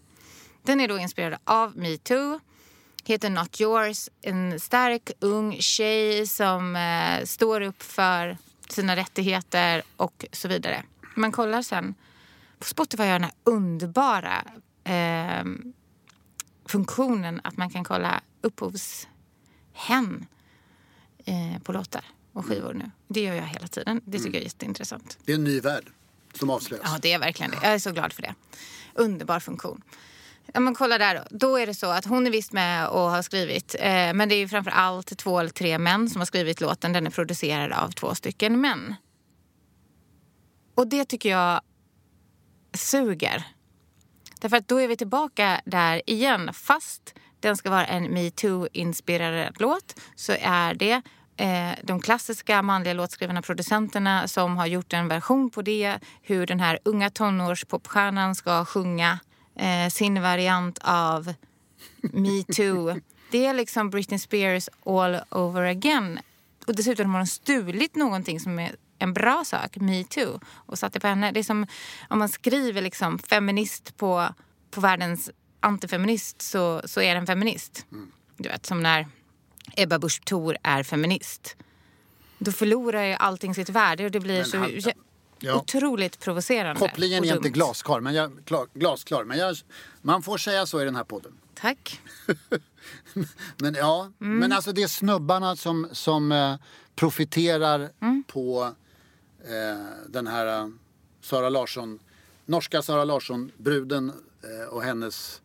Den 0.64 0.80
är 0.82 0.88
då 0.88 0.98
inspirerad 0.98 1.40
av 1.44 1.78
metoo. 1.78 2.40
Heter 3.06 3.30
Not 3.30 3.62
yours. 3.62 4.10
En 4.22 4.60
stark 4.60 5.12
ung 5.20 5.58
tjej 5.60 6.28
som 6.28 6.76
eh, 6.76 7.26
står 7.26 7.62
upp 7.62 7.84
för 7.84 8.38
sina 8.70 8.96
rättigheter 8.96 9.82
och 9.98 10.26
så 10.32 10.48
vidare. 10.48 10.84
Man 11.16 11.32
kollar 11.32 11.62
sen 11.62 11.96
på 12.60 12.66
Spotify 12.66 13.04
har 13.04 13.12
den 13.12 13.24
här 13.24 13.34
underbara 13.44 14.44
eh, 14.84 15.46
funktionen 16.66 17.42
att 17.44 17.58
man 17.58 17.70
kan 17.70 17.84
kolla 17.84 18.22
upphovshem 18.42 20.26
eh, 21.26 21.62
på 21.64 21.72
låtar 21.74 22.06
och 22.34 22.46
skivor 22.46 22.74
nu. 22.74 22.92
Det 23.08 23.22
gör 23.22 23.36
jag 23.36 23.48
hela 23.48 23.68
tiden. 23.68 24.02
Det 24.06 24.18
tycker 24.18 24.34
jag 24.34 24.42
är 24.42 24.44
jätteintressant. 24.44 25.18
Det 25.26 25.32
är 25.32 25.36
en 25.36 25.44
ny 25.44 25.60
värld 25.60 25.92
som 26.34 26.50
avslöjas. 26.50 26.86
Ja, 26.86 27.00
det 27.02 27.14
är 27.14 27.20
verkligen 27.20 27.52
det. 27.52 27.58
Jag 27.62 27.74
är 27.74 27.80
så 27.80 27.92
glad 27.92 28.14
för 28.14 28.22
det. 28.22 28.36
Underbar 28.94 29.40
funktion. 29.40 29.82
Ja, 30.54 30.60
men 30.60 30.76
kolla 30.76 30.98
där 30.98 31.16
då. 31.16 31.38
Då 31.38 31.58
är 31.58 31.68
det 31.68 31.74
så 31.74 31.92
att 31.92 32.06
hon 32.06 32.28
är 32.28 32.32
visst 32.32 32.54
med 32.54 32.88
och 32.88 33.00
har 33.00 33.22
skrivit. 33.22 33.76
Eh, 33.80 34.14
men 34.14 34.30
det 34.30 34.36
är 34.36 34.40
ju 34.40 34.48
framför 34.48 34.72
allt 34.72 35.18
två 35.18 35.40
eller 35.40 35.50
tre 35.50 35.78
män 35.78 36.10
som 36.10 36.22
har 36.22 36.26
skrivit 36.26 36.62
låten. 36.62 36.94
Den 36.94 37.08
är 37.08 37.12
producerad 37.12 37.72
av 37.72 37.92
två 37.92 38.16
stycken 38.16 38.62
män. 38.62 38.96
Och 40.76 40.88
det 40.88 41.06
tycker 41.06 41.30
jag 41.30 41.62
suger. 42.74 43.44
Därför 44.40 44.58
att 44.58 44.68
då 44.68 44.82
är 44.82 44.88
vi 44.88 44.98
tillbaka 44.98 45.62
där 45.66 46.02
igen. 46.06 46.54
Fast 46.54 47.16
den 47.40 47.58
ska 47.58 47.70
vara 47.70 47.86
en 47.86 48.08
metoo-inspirerad 48.18 49.56
låt 49.60 50.00
så 50.16 50.34
är 50.42 50.74
det 50.74 51.02
eh, 51.38 51.72
de 51.84 52.02
klassiska 52.02 52.62
manliga 52.62 52.94
låtskrivarna 52.94 53.42
producenterna 53.42 54.28
som 54.28 54.58
har 54.58 54.66
gjort 54.66 54.94
en 54.94 55.08
version 55.08 55.50
på 55.50 55.62
det. 55.62 56.00
Hur 56.22 56.48
den 56.48 56.60
här 56.60 56.80
unga 56.86 57.10
tonårspopstjärnan 57.10 58.36
ska 58.36 58.66
sjunga 58.66 59.20
eh, 59.56 59.90
sin 59.90 60.22
variant 60.22 60.80
av 60.82 61.34
metoo. 62.02 63.00
Det 63.32 63.46
är 63.46 63.54
liksom 63.54 63.90
Britney 63.90 64.20
Spears 64.20 64.70
all 64.86 65.20
over 65.30 65.62
again. 65.62 66.20
Och 66.68 66.76
dessutom 66.76 67.14
har 67.14 67.20
de 67.20 67.28
stulit 67.28 67.96
någonting 67.96 68.40
som 68.40 68.60
är 68.60 68.76
en 69.00 69.14
bra 69.14 69.44
sak, 69.46 69.76
metoo, 69.76 70.40
och 70.54 70.80
satt 70.80 70.94
det 70.94 71.00
på 71.00 71.08
henne. 71.08 71.32
Det 71.32 71.40
är 71.40 71.44
som 71.44 71.68
om 72.10 72.20
man 72.20 72.30
skriver 72.30 72.82
liksom 72.82 73.20
feminist 73.20 73.98
på, 73.98 74.28
på 74.72 74.82
världens 74.82 75.30
antifeminist 75.60 76.42
så, 76.42 76.82
så 76.86 77.02
är 77.02 77.16
den 77.16 77.28
feminist. 77.28 77.86
Du 78.38 78.50
vet, 78.50 78.66
som 78.66 78.84
när 78.84 79.08
Ebba 79.78 80.00
Busch 80.00 80.22
Thor 80.26 80.58
är 80.64 80.84
feminist. 80.84 81.56
Då 82.38 82.52
förlorar 82.52 83.04
ju 83.04 83.14
allting 83.14 83.56
sitt 83.56 83.70
värde 83.70 84.06
och 84.06 84.12
det 84.12 84.20
blir 84.20 84.38
Men 84.38 84.82
så 84.82 84.92
Ja. 85.44 85.56
otroligt 85.60 86.20
provocerande. 86.20 86.80
Kopplingen 86.80 87.24
är 87.26 87.36
inte 87.36 87.50
glasklar, 87.50 88.00
men 88.00 88.14
jag, 88.14 88.32
klar, 88.46 88.68
glasklar, 88.74 89.24
men 89.24 89.38
jag, 89.38 89.56
man 90.02 90.24
får 90.24 90.38
säga 90.38 90.66
så 90.66 90.82
i 90.82 90.86
den 90.86 90.96
här 90.96 91.04
podden. 91.04 91.32
Tack. 91.54 92.00
Men 93.58 93.74
ja, 93.74 94.12
Mm. 94.22 94.38
men 94.40 94.52
alltså 94.52 94.72
det 94.72 94.84
är 94.84 94.88
snubbarna 94.88 95.56
som, 95.56 95.88
som 95.92 96.32
eh, 96.32 96.56
profiterar 96.96 97.90
Mm. 98.02 98.24
på 98.28 98.76
eh, 99.44 99.86
den 100.08 100.28
här 100.28 100.60
eh, 100.62 100.68
Sara 101.22 101.50
Larsson, 101.50 102.00
norska 102.46 102.82
Sara 102.82 103.04
Larsson-bruden 103.04 104.12
eh, 104.44 104.68
och 104.74 104.84
hennes 104.84 105.42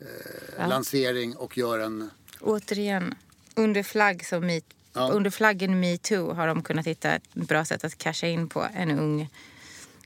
eh, 0.00 0.68
lansering 0.68 1.36
och 1.36 1.58
gör 1.58 1.78
en... 1.78 2.10
Återigen, 2.40 3.14
under, 3.54 3.82
flagg 3.82 4.26
som 4.26 4.46
meet, 4.46 4.64
Ja. 4.92 5.08
under 5.12 5.30
flaggen 5.30 5.80
metoo 5.80 6.32
har 6.34 6.46
de 6.46 6.62
kunnat 6.62 6.86
hitta 6.86 7.10
ett 7.14 7.34
bra 7.34 7.64
sätt 7.64 7.84
att 7.84 7.98
casha 7.98 8.26
in 8.26 8.48
på 8.48 8.66
en 8.74 8.90
ung 8.98 9.28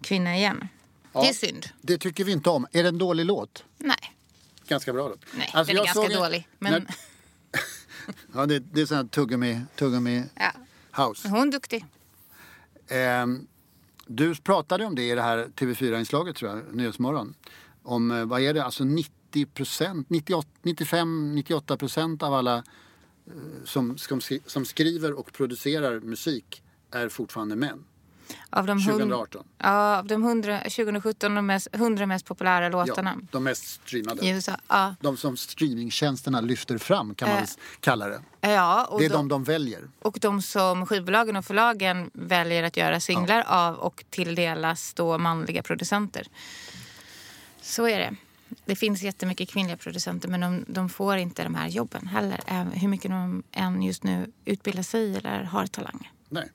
kvinna 0.00 0.36
igen. 0.36 0.68
Ja, 1.12 1.20
Det 1.22 1.28
är 1.28 1.32
synd. 1.32 1.66
Det 1.80 1.98
tycker 1.98 2.24
vi 2.24 2.32
inte 2.32 2.50
om. 2.50 2.66
Är 2.72 2.82
det 2.82 2.88
en 2.88 2.98
dålig 2.98 3.24
låt? 3.26 3.64
Nej, 3.78 3.96
Ganska 4.68 4.92
bra 4.92 5.08
låt. 5.08 5.24
nej 5.36 5.50
Alltså, 5.54 5.74
den 5.74 5.82
är 5.82 5.86
ganska 5.94 6.18
dålig. 6.20 6.48
Men 6.58 6.72
när- 6.72 6.86
Ja, 8.34 8.46
det, 8.46 8.58
det 8.58 8.80
är 8.80 8.86
sån 8.86 8.96
här 8.96 9.04
tuggummi, 9.04 9.60
tuggummi 9.76 10.24
ja, 10.34 10.52
house. 11.04 11.28
hon 11.28 11.48
är 11.48 11.52
duktig. 11.52 11.84
Ehm, 12.88 13.46
du 14.06 14.34
pratade 14.34 14.84
om 14.84 14.94
det 14.94 15.02
i 15.02 15.14
det 15.14 15.22
här 15.22 15.48
TV4-inslaget 15.56 16.36
tror 16.36 16.50
jag, 16.50 16.74
Nyhetsmorgon. 16.74 17.34
Om, 17.82 18.10
eh, 18.10 18.24
vad 18.24 18.40
är 18.42 18.54
det, 18.54 18.64
alltså 18.64 18.84
90 18.84 19.46
procent, 19.46 20.08
95-98 20.08 21.76
procent 21.76 22.22
av 22.22 22.34
alla 22.34 22.64
som, 23.64 23.98
som, 23.98 24.20
som 24.46 24.64
skriver 24.64 25.12
och 25.18 25.32
producerar 25.32 26.00
musik 26.00 26.62
är 26.90 27.08
fortfarande 27.08 27.56
män. 27.56 27.84
Av 28.50 28.66
de, 28.66 28.78
hund- 28.78 28.84
2018. 28.92 29.44
ja, 29.58 29.98
av 29.98 30.06
de 30.06 30.22
100, 30.24 30.58
2017 30.58 31.34
de 31.34 31.46
mest, 31.46 31.68
100 31.72 32.06
mest 32.06 32.26
populära 32.26 32.68
låtarna 32.68 33.14
Ja, 33.20 33.26
de 33.30 33.44
mest 33.44 33.66
streamade. 33.68 34.28
USA. 34.30 34.52
Ja, 34.68 34.94
De 35.00 35.16
som 35.16 35.36
streamingtjänsterna 35.36 36.40
lyfter 36.40 36.78
fram 36.78 37.14
kan 37.14 37.28
man 37.28 37.38
Eh, 37.38 37.44
kalla 37.80 38.08
det. 38.08 38.22
ja 38.40 38.84
och, 38.90 38.98
Det 39.00 39.04
är 39.06 39.10
de, 39.10 39.16
de 39.16 39.28
de 39.28 39.44
väljer. 39.44 39.88
och 39.98 40.18
de 40.20 40.42
som 40.42 40.86
skivbolagen 40.86 41.36
och 41.36 41.44
förlagen 41.44 42.10
väljer 42.14 42.62
att 42.62 42.76
göra 42.76 43.00
singlar 43.00 43.44
av 43.46 43.74
och 43.74 44.04
tilldelas 44.10 44.94
då 44.94 45.18
manliga 45.18 45.62
producenter. 45.62 46.26
Så 47.62 47.88
är 47.88 47.98
det. 47.98 48.16
Det 48.64 48.76
finns 48.76 49.02
jättemycket 49.02 49.48
kvinnliga 49.48 49.76
producenter 49.76 50.28
men 50.28 50.40
de, 50.40 50.64
de 50.68 50.88
får 50.88 51.16
inte 51.16 51.44
de 51.44 51.54
här 51.54 51.68
jobben 51.68 52.06
heller. 52.06 52.40
Hur 52.72 52.88
mycket 52.88 53.10
de 53.10 53.42
än 53.52 53.82
just 53.82 54.02
nu 54.02 54.32
utbildar 54.44 54.82
sig 54.82 55.16
eller 55.16 55.42
har 55.42 55.66
talang. 55.66 56.10
Nej. 56.28 56.50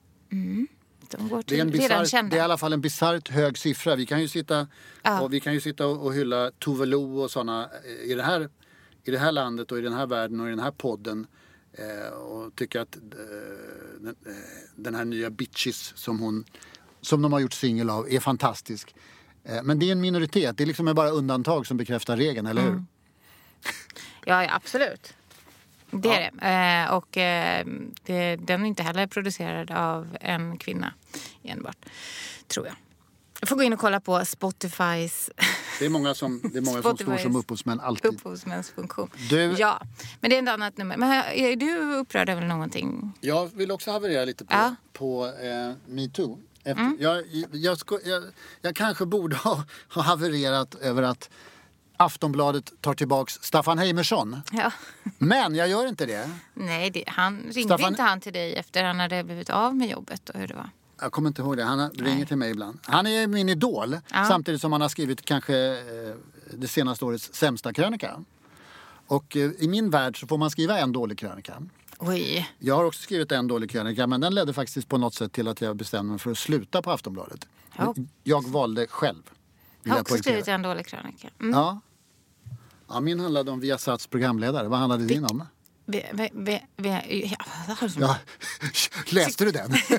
De 1.11 1.29
går 1.29 1.37
Det 1.37 1.43
till 1.43 1.57
är, 1.57 1.61
en 1.61 1.71
bizarr, 1.71 2.23
det 2.29 2.35
är 2.35 2.37
i 2.37 2.41
alla 2.41 2.57
fall 2.57 2.73
en 2.73 2.81
bisarrt 2.81 3.29
hög 3.29 3.57
siffra. 3.57 3.95
Vi 3.95 4.05
kan 4.05 4.21
ju 4.21 4.27
sitta, 4.27 4.67
Ja. 5.03 5.21
och, 5.21 5.33
vi 5.33 5.39
kan 5.39 5.53
ju 5.53 5.61
sitta 5.61 5.87
och, 5.87 6.05
och 6.05 6.13
hylla 6.13 6.51
Tove 6.59 6.85
Lo 6.85 7.19
och 7.19 7.31
sådana 7.31 7.69
i 8.03 8.13
det, 8.13 8.23
här, 8.23 8.49
i 9.03 9.11
det 9.11 9.17
här 9.19 9.31
landet 9.31 9.71
och 9.71 9.77
i 9.77 9.81
den 9.81 9.93
här 9.93 10.05
världen 10.05 10.39
och 10.39 10.47
i 10.47 10.49
den 10.49 10.59
här 10.59 10.71
podden. 10.71 11.27
Eh, 11.73 12.13
och 12.13 12.55
tycka 12.55 12.81
att 12.81 12.95
eh, 12.95 13.01
den, 13.99 14.15
eh, 14.25 14.33
den 14.75 14.95
här 14.95 15.05
nya 15.05 15.29
Bitches 15.29 15.93
som, 15.97 16.19
hon, 16.19 16.45
som 17.01 17.21
de 17.21 17.33
har 17.33 17.39
gjort 17.39 17.53
singel 17.53 17.89
av 17.89 18.09
är 18.09 18.19
fantastisk. 18.19 18.95
Eh, 19.47 19.63
men 19.63 19.79
det 19.79 19.87
är 19.87 19.91
en 19.91 20.01
minoritet. 20.01 20.57
Det 20.57 20.63
är 20.63 20.65
liksom 20.67 20.93
bara 20.95 21.09
undantag 21.09 21.67
som 21.67 21.77
bekräftar 21.77 22.17
regeln, 22.17 22.47
eller 22.47 22.61
hur? 22.61 22.69
Mm. 22.69 22.87
Ja, 24.25 24.43
ja 24.43 24.55
absolut. 24.55 25.13
Det 25.91 26.09
är 26.09 26.31
det. 26.31 26.47
Eh, 26.87 26.93
och 26.95 27.17
eh, 27.17 27.65
det, 28.03 28.35
den 28.35 28.61
är 28.63 28.65
inte 28.67 28.83
heller 28.83 29.07
producerad 29.07 29.71
av 29.71 30.17
en 30.21 30.57
kvinna 30.57 30.93
enbart, 31.43 31.77
tror 32.47 32.65
jag. 32.65 32.75
Jag 33.39 33.49
får 33.49 33.55
gå 33.55 33.63
in 33.63 33.73
och 33.73 33.79
kolla 33.79 33.99
på 33.99 34.25
Spotifys 34.25 35.29
Det 35.79 35.85
är 35.85 35.89
många 35.89 36.13
som, 36.13 36.41
det 36.53 36.57
är 36.57 36.61
många 36.61 36.81
som 36.81 36.97
står 36.97 37.17
som 37.17 37.35
upphovsmän 37.35 37.79
alltid. 37.79 38.13
upphovsmänsfunktion. 38.13 39.09
Du- 39.29 39.55
Ja, 39.57 39.81
men 40.19 40.29
det 40.29 40.37
är 40.37 40.43
ett 40.43 40.49
annat 40.49 40.77
nummer. 40.77 40.97
Men 40.97 41.11
är 41.33 41.55
du 41.55 41.95
upprörd 41.95 42.29
över 42.29 42.41
någonting? 42.45 43.11
Jag 43.21 43.55
vill 43.55 43.71
också 43.71 43.91
haverera 43.91 44.25
lite 44.25 44.45
på, 44.45 44.53
Ja. 44.53 44.75
På 44.93 45.25
eh, 45.25 45.73
metoo. 45.93 46.39
Efter, 46.67 46.95
jag, 46.99 47.23
jag, 47.51 47.77
sko- 47.77 47.99
jag, 48.05 48.23
jag 48.61 48.75
kanske 48.75 49.05
borde 49.05 49.35
ha, 49.35 49.63
ha 49.93 50.01
havererat 50.01 50.75
över 50.75 51.03
att 51.03 51.29
Aftonbladet 51.97 52.73
tar 52.81 52.93
tillbaks 52.93 53.33
Staffan 53.41 53.77
Heimersson. 53.77 54.41
Ja. 54.51 54.71
Men 55.17 55.55
jag 55.55 55.67
gör 55.69 55.87
inte 55.87 56.05
det. 56.05 56.29
Nej, 56.53 56.89
det, 56.89 57.03
han 57.07 57.37
ringde 57.37 57.75
Staffan- 57.75 57.87
inte 57.87 58.01
han 58.03 58.21
till 58.21 58.33
dig 58.33 58.55
efter 58.55 58.83
han 58.83 58.99
hade 58.99 59.23
blivit 59.23 59.49
av 59.49 59.75
med 59.75 59.89
jobbet 59.89 60.29
och 60.29 60.39
hur 60.39 60.47
det 60.47 60.53
var? 60.53 60.69
Jag 61.01 61.11
kommer 61.11 61.27
inte 61.27 61.41
ihåg 61.41 61.57
det. 61.57 61.63
Han 61.63 61.89
ringer 61.91 62.25
till 62.25 62.37
mig 62.37 62.51
ibland. 62.51 62.79
Han 62.83 63.07
är 63.07 63.27
min 63.27 63.49
idol. 63.49 63.97
Ja. 64.13 64.25
Samtidigt 64.27 64.61
som 64.61 64.71
han 64.71 64.81
har 64.81 64.89
skrivit 64.89 65.25
kanske 65.25 65.57
eh, 65.77 66.15
det 66.53 66.67
senaste 66.67 67.05
årets 67.05 67.33
sämsta 67.33 67.73
krönika. 67.73 68.23
Och 69.07 69.37
eh, 69.37 69.51
i 69.59 69.67
min 69.67 69.89
värld 69.89 70.19
så 70.19 70.27
får 70.27 70.37
man 70.37 70.51
skriva 70.51 70.79
en 70.79 70.91
dålig 70.91 71.17
krönika. 71.19 71.61
Oj. 71.99 72.49
Jag 72.59 72.75
har 72.75 72.83
också 72.83 73.01
skrivit 73.01 73.31
en 73.31 73.47
dålig 73.47 73.69
krönika 73.69 74.07
men 74.07 74.21
den 74.21 74.35
ledde 74.35 74.53
faktiskt 74.53 74.87
på 74.87 74.97
något 74.97 75.13
sätt 75.13 75.31
till 75.33 75.47
att 75.47 75.61
jag 75.61 75.75
bestämde 75.75 76.11
mig 76.11 76.19
för 76.19 76.31
att 76.31 76.37
sluta 76.37 76.81
på 76.81 76.91
Aftonbladet. 76.91 77.47
Ja. 77.77 77.95
Jag 78.23 78.47
valde 78.47 78.87
själv. 78.87 79.23
Jag 79.83 79.91
har 79.91 79.97
jag 79.97 80.01
också 80.01 80.13
poängtera. 80.13 80.33
skrivit 80.33 80.47
en 80.47 80.61
dålig 80.61 80.87
krönika. 80.87 81.29
Mm. 81.39 81.51
Ja. 81.51 81.79
ja. 82.87 82.99
Min 82.99 83.19
handlade 83.19 83.51
om 83.51 83.59
Viasats 83.59 84.07
programledare. 84.07 84.67
Vad 84.67 84.79
handlade 84.79 85.05
din 85.05 85.25
om? 85.25 85.43
Vi, 85.89 86.05
vi, 86.13 86.29
vi, 86.33 86.61
vi, 86.75 87.35
ja. 87.39 87.77
Ja. 87.99 88.17
Läste 89.09 89.45
du 89.45 89.51
den? 89.51 89.71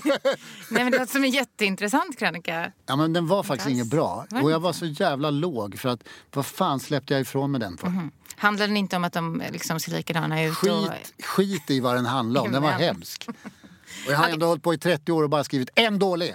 Nej, 0.70 0.84
men 0.84 0.90
det 0.90 0.98
låter 0.98 1.12
som 1.12 1.24
en 1.24 1.30
jätteintressant 1.30 2.18
krönika. 2.18 2.72
Ja 2.86 2.96
men 2.96 3.12
den 3.12 3.26
var 3.26 3.42
faktiskt 3.42 3.70
inget 3.70 3.86
bra. 3.86 4.26
Det 4.30 4.40
Och 4.40 4.50
jag 4.50 4.60
var 4.60 4.72
så 4.72 4.86
jävla 4.86 5.30
låg 5.30 5.78
för 5.78 5.88
att 5.88 6.04
vad 6.32 6.46
fan 6.46 6.80
släppte 6.80 7.14
jag 7.14 7.20
ifrån 7.20 7.50
mig 7.50 7.60
den 7.60 7.76
för? 7.76 7.92
Handlar 8.36 8.66
den 8.66 8.76
inte 8.76 8.96
om 8.96 9.04
att 9.04 9.12
de 9.12 9.42
liksom 9.52 9.80
ser 9.80 9.92
likadana 9.92 10.44
ut? 10.44 10.52
Och, 10.52 10.58
Skit, 10.58 11.24
skit 11.24 11.70
i 11.70 11.80
vad 11.80 11.94
den 11.94 12.06
handlade 12.06 12.46
om. 12.46 12.52
Den 12.52 12.62
var 12.62 12.70
hemsk. 12.70 13.28
Och 14.06 14.12
jag 14.12 14.18
har 14.18 14.28
ändå 14.28 14.46
hållit 14.46 14.62
på 14.62 14.74
i 14.74 14.78
30 14.78 15.12
år 15.12 15.22
och 15.22 15.30
bara 15.30 15.44
skrivit 15.44 15.70
en 15.74 15.98
dålig. 15.98 16.34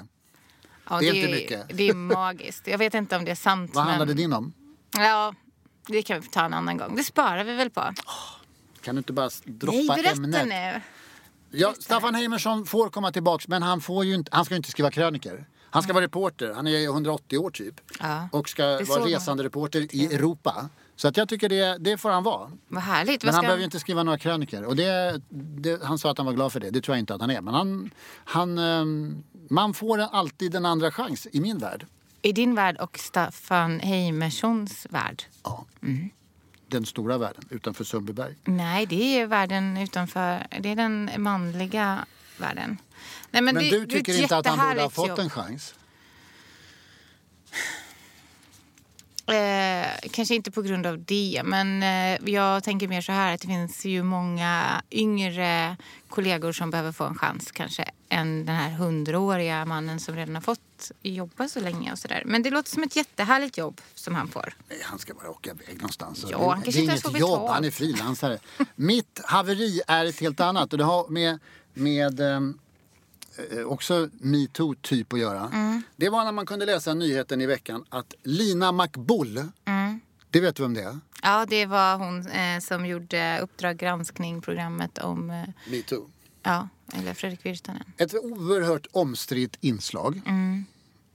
ja, 0.89 0.99
det 0.99 1.09
är 1.09 1.13
ju- 1.13 1.19
inte 1.21 1.31
mycket. 1.31 1.77
Det 1.77 1.89
är 1.89 1.93
magiskt. 1.93 2.67
Jag 2.67 2.77
vet 2.77 2.93
inte 2.93 3.15
om 3.15 3.25
det 3.25 3.31
är 3.31 3.35
sant. 3.35 3.71
Vad 3.73 3.85
men, 3.85 3.89
handlade 3.89 4.13
din 4.13 4.33
om? 4.33 4.53
Ja, 4.97 5.33
det 5.87 6.01
kan 6.01 6.21
vi 6.21 6.27
ta 6.27 6.45
en 6.45 6.53
annan 6.53 6.77
gång. 6.77 6.95
Det 6.95 7.03
sparar 7.03 7.43
vi 7.43 7.53
väl 7.53 7.69
på. 7.69 7.93
Kan 8.83 8.95
du 8.95 8.99
inte 8.99 9.13
bara 9.13 9.29
droppa 9.45 9.77
Nej, 9.77 9.87
berätta 9.87 10.11
ämnet? 10.11 10.47
nu. 10.47 10.81
Ja, 11.59 11.73
Staffan 11.79 12.15
Heimersson 12.15 12.65
får 12.65 12.89
komma 12.89 13.11
tillbaks 13.11 13.47
men 13.47 13.63
han, 13.63 13.81
får 13.81 14.05
ju 14.05 14.15
inte, 14.15 14.35
han 14.35 14.45
ska 14.45 14.53
ju 14.53 14.57
inte 14.57 14.71
skriva 14.71 14.91
kröniker. 14.91 15.45
Han 15.69 15.83
ska 15.83 15.93
vara 15.93 16.03
reporter. 16.03 16.53
Han 16.55 16.67
är 16.67 16.83
180 16.83 17.37
år 17.37 17.49
typ. 17.49 17.81
Ja. 17.99 18.29
Och 18.31 18.49
ska 18.49 18.63
vara 18.63 19.05
resande 19.05 19.43
reporter 19.43 19.95
i 19.95 20.05
Europa. 20.05 20.69
Så 20.95 21.07
att 21.07 21.17
jag 21.17 21.29
tycker 21.29 21.49
det, 21.49 21.77
det 21.79 21.97
får 21.97 22.09
han 22.09 22.23
vara. 22.23 22.51
Vad 22.67 22.83
härligt. 22.83 23.23
Men 23.23 23.27
Vad 23.27 23.35
han 23.35 23.41
behöver 23.41 23.59
ju 23.59 23.65
inte 23.65 23.79
skriva 23.79 24.03
några 24.03 24.17
kröniker. 24.17 24.63
Och 24.63 24.75
det, 24.75 25.21
det, 25.29 25.83
han 25.83 25.99
sa 25.99 26.11
att 26.11 26.17
han 26.17 26.25
var 26.25 26.33
glad 26.33 26.53
för 26.53 26.59
det. 26.59 26.69
Det 26.69 26.81
tror 26.81 26.95
jag 26.95 26.99
inte 26.99 27.15
att 27.15 27.21
han 27.21 27.29
är. 27.29 27.41
Men 27.41 27.53
han, 27.53 27.91
han, 28.15 28.57
ehm, 28.57 29.23
man 29.49 29.73
får 29.73 29.99
alltid 29.99 30.55
en 30.55 30.65
andra 30.65 30.91
chans 30.91 31.27
i 31.31 31.39
min 31.39 31.57
värld. 31.57 31.85
I 32.21 32.31
din 32.31 32.55
värld 32.55 32.77
och 32.77 32.99
Staffan 32.99 33.79
Heimerssons 33.79 34.87
värld? 34.89 35.23
Ja. 35.43 35.65
Mm. 35.81 36.09
Den 36.73 36.85
stora 36.85 37.17
världen 37.17 37.43
utanför 37.49 37.83
Sundbyberg. 37.83 38.35
Nej, 38.43 38.85
det 38.85 39.19
är 39.19 39.27
världen 39.27 39.77
utanför. 39.77 40.47
Det 40.59 40.69
är 40.69 40.75
den 40.75 41.09
manliga 41.17 42.05
världen. 42.37 42.77
Nej, 43.31 43.41
men 43.41 43.55
Men 43.55 43.63
det, 43.63 43.69
du 43.69 43.85
tycker 43.87 44.21
inte 44.21 44.37
att 44.37 44.47
han 44.47 44.69
borde 44.69 44.81
ha 44.81 44.89
fått 44.89 45.07
jobb. 45.07 45.19
en 45.19 45.29
chans? 45.29 45.75
Eh, 49.25 50.09
kanske 50.11 50.35
inte 50.35 50.51
på 50.51 50.61
grund 50.61 50.85
av 50.85 51.03
det, 51.03 51.41
men 51.45 51.83
eh, 51.83 52.29
jag 52.33 52.63
tänker 52.63 52.87
mer 52.87 53.01
så 53.01 53.11
här 53.11 53.33
att 53.33 53.41
det 53.41 53.47
finns 53.47 53.85
ju 53.85 54.03
många 54.03 54.81
yngre 54.91 55.77
kollegor 56.09 56.51
som 56.51 56.69
behöver 56.71 56.91
få 56.91 57.03
en 57.03 57.15
chans 57.15 57.51
kanske 57.51 57.85
än 58.09 58.45
den 58.45 58.55
här 58.55 58.69
hundraåriga 58.69 59.65
mannen 59.65 59.99
som 59.99 60.15
redan 60.15 60.35
har 60.35 60.41
fått 60.41 60.91
jobba 61.01 61.47
så 61.47 61.59
länge 61.59 61.91
och 61.91 61.99
sådär. 61.99 62.23
Men 62.25 62.43
det 62.43 62.49
låter 62.49 62.69
som 62.69 62.83
ett 62.83 62.95
jättehärligt 62.95 63.57
jobb 63.57 63.81
som 63.95 64.15
han 64.15 64.27
får. 64.27 64.53
Han 64.83 64.99
ska 64.99 65.13
bara 65.13 65.29
åka 65.29 65.49
iväg 65.49 65.75
någonstans. 65.77 66.25
Ja, 66.31 66.37
Det- 66.37 66.43
han 66.45 66.61
kanske 66.61 66.71
det 66.81 66.87
är 66.87 66.95
inte 66.95 67.07
inget 67.09 67.19
jobb, 67.19 67.49
han 67.49 67.65
är 67.65 67.71
frilansare. 67.71 68.37
Mitt 68.75 69.21
haveri 69.25 69.81
är 69.87 70.05
ett 70.05 70.19
helt 70.19 70.39
annat 70.39 70.71
och 70.73 70.77
det 70.77 70.83
har 70.85 71.07
med, 71.09 71.39
med 71.73 72.19
eh, 72.19 72.39
också 73.65 74.09
metoo-typ 74.19 75.13
att 75.13 75.19
göra. 75.19 75.49
Mm. 75.53 75.81
Det 75.95 76.09
var 76.09 76.23
när 76.25 76.31
man 76.31 76.45
kunde 76.45 76.65
läsa 76.65 76.93
nyheten 76.93 77.41
i 77.41 77.45
veckan 77.45 77.85
att 77.89 78.13
Lina 78.23 78.71
McBull, 78.71 79.37
Mm. 79.65 79.99
det 80.29 80.39
vet 80.41 80.55
du 80.55 80.63
vem 80.63 80.73
det 80.73 80.81
är? 80.83 80.99
Ja, 81.23 81.45
det 81.49 81.65
var 81.65 81.97
hon 81.97 82.27
eh, 82.27 82.59
som 82.59 82.85
gjorde 82.85 83.39
Uppdrag 83.41 83.77
granskning-programmet 83.77 84.97
om 84.97 85.29
eh, 85.29 85.71
Metoo. 85.71 86.09
ja, 86.43 86.67
eller 86.93 87.13
Fredrik 87.13 87.45
Virtanen. 87.45 87.83
Ett 87.97 88.13
oerhört 88.15 88.87
omstritt 88.91 89.57
inslag. 89.61 90.21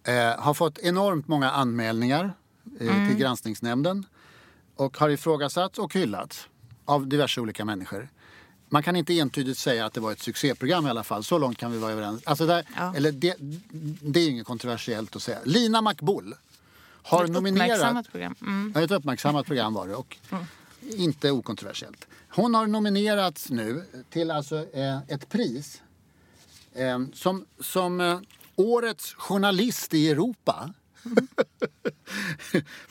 Eh, 0.05 0.41
har 0.41 0.55
fått 0.55 0.79
enormt 0.79 1.29
många 1.29 1.51
anmälningar 1.51 2.33
eh, 2.81 3.09
till 3.09 3.17
granskningsnämnden 3.17 4.07
och 4.77 4.99
har 4.99 5.09
ifrågasatts 5.09 5.79
och 5.79 5.95
hyllats 5.95 6.49
av 6.85 7.07
diverse 7.09 7.41
olika 7.41 7.65
människor. 7.65 8.09
Man 8.69 8.83
kan 8.83 8.97
inte 8.97 9.19
entydigt 9.19 9.59
säga 9.59 9.87
att 9.87 9.93
det 9.93 10.01
var 10.01 10.13
ett 10.13 10.23
succéprogram 10.23 10.87
i 10.87 10.91
alla 10.91 11.05
fall. 11.05 11.25
Så 11.25 11.39
långt 11.39 11.59
kan 11.59 11.73
vi 11.73 11.79
vara 11.79 11.93
överens. 11.93 12.23
Alltså 12.25 12.47
där, 12.47 12.65
Ja. 12.77 12.95
eller 12.97 13.13
det, 13.13 13.37
det 14.03 14.21
är 14.21 14.29
inget 14.29 14.47
kontroversiellt 14.47 15.17
att 15.17 15.23
säga. 15.23 15.39
Lina 15.45 15.83
McBull 15.83 16.35
har 17.03 17.25
Ett 17.25 17.31
nominerat... 17.31 17.69
uppmärksammat 17.71 18.11
program. 18.11 18.35
Mm. 18.41 18.85
Ett 18.85 18.91
uppmärksammat 18.91 19.47
program 19.47 19.75
var 19.75 19.89
det 19.89 19.95
och 19.95 20.17
inte 20.81 21.31
okontroversiellt. 21.31 22.07
Hon 22.29 22.55
har 22.55 22.67
nominerats 22.67 23.51
nu 23.51 23.85
till 24.11 24.31
alltså 24.31 24.67
eh, 24.73 24.99
ett 25.09 25.29
pris 25.29 25.83
eh, 26.75 26.99
som, 27.15 27.47
som 27.61 28.01
eh, 28.01 28.19
Årets 28.57 29.15
journalist 29.15 29.95
i 29.95 30.11
Europa. 30.11 30.73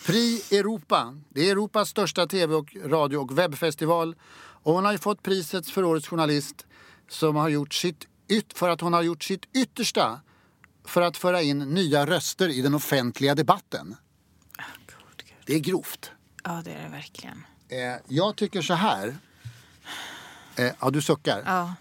Prix 0.05 0.51
Europa. 0.51 1.17
Det 1.29 1.47
är 1.47 1.51
Europas 1.51 1.89
största 1.89 2.27
tv, 2.27 2.55
och 2.55 2.75
radio 2.85 3.17
och 3.17 3.37
webbfestival. 3.37 4.15
Och 4.63 4.73
hon 4.73 4.85
har 4.85 4.91
ju 4.91 4.97
fått 4.97 5.23
priset 5.23 5.69
för 5.69 5.83
Årets 5.83 6.07
journalist 6.07 6.65
som 7.09 7.35
har 7.35 7.49
gjort 7.49 7.73
sitt 7.73 8.07
yt- 8.27 8.53
för 8.57 8.69
att 8.69 8.81
hon 8.81 8.93
har 8.93 9.01
gjort 9.01 9.23
sitt 9.23 9.45
yttersta 9.55 10.19
för 10.85 11.01
att 11.01 11.17
föra 11.17 11.41
in 11.41 11.59
nya 11.59 12.05
röster 12.05 12.49
i 12.49 12.61
den 12.61 12.73
offentliga 12.75 13.35
debatten. 13.35 13.95
God, 14.57 15.17
Gud. 15.17 15.35
Det 15.45 15.53
är 15.55 15.59
grovt. 15.59 16.11
Ja, 16.43 16.61
det 16.65 16.71
är 16.71 16.83
det 16.83 16.89
verkligen. 16.89 17.43
Eh, 17.69 18.01
jag 18.07 18.35
tycker 18.35 18.61
så 18.61 18.73
här. 18.73 19.17
Eh, 20.55 20.71
ja, 20.81 20.89
du 20.89 21.01
suckar. 21.01 21.43
Ja. 21.45 21.73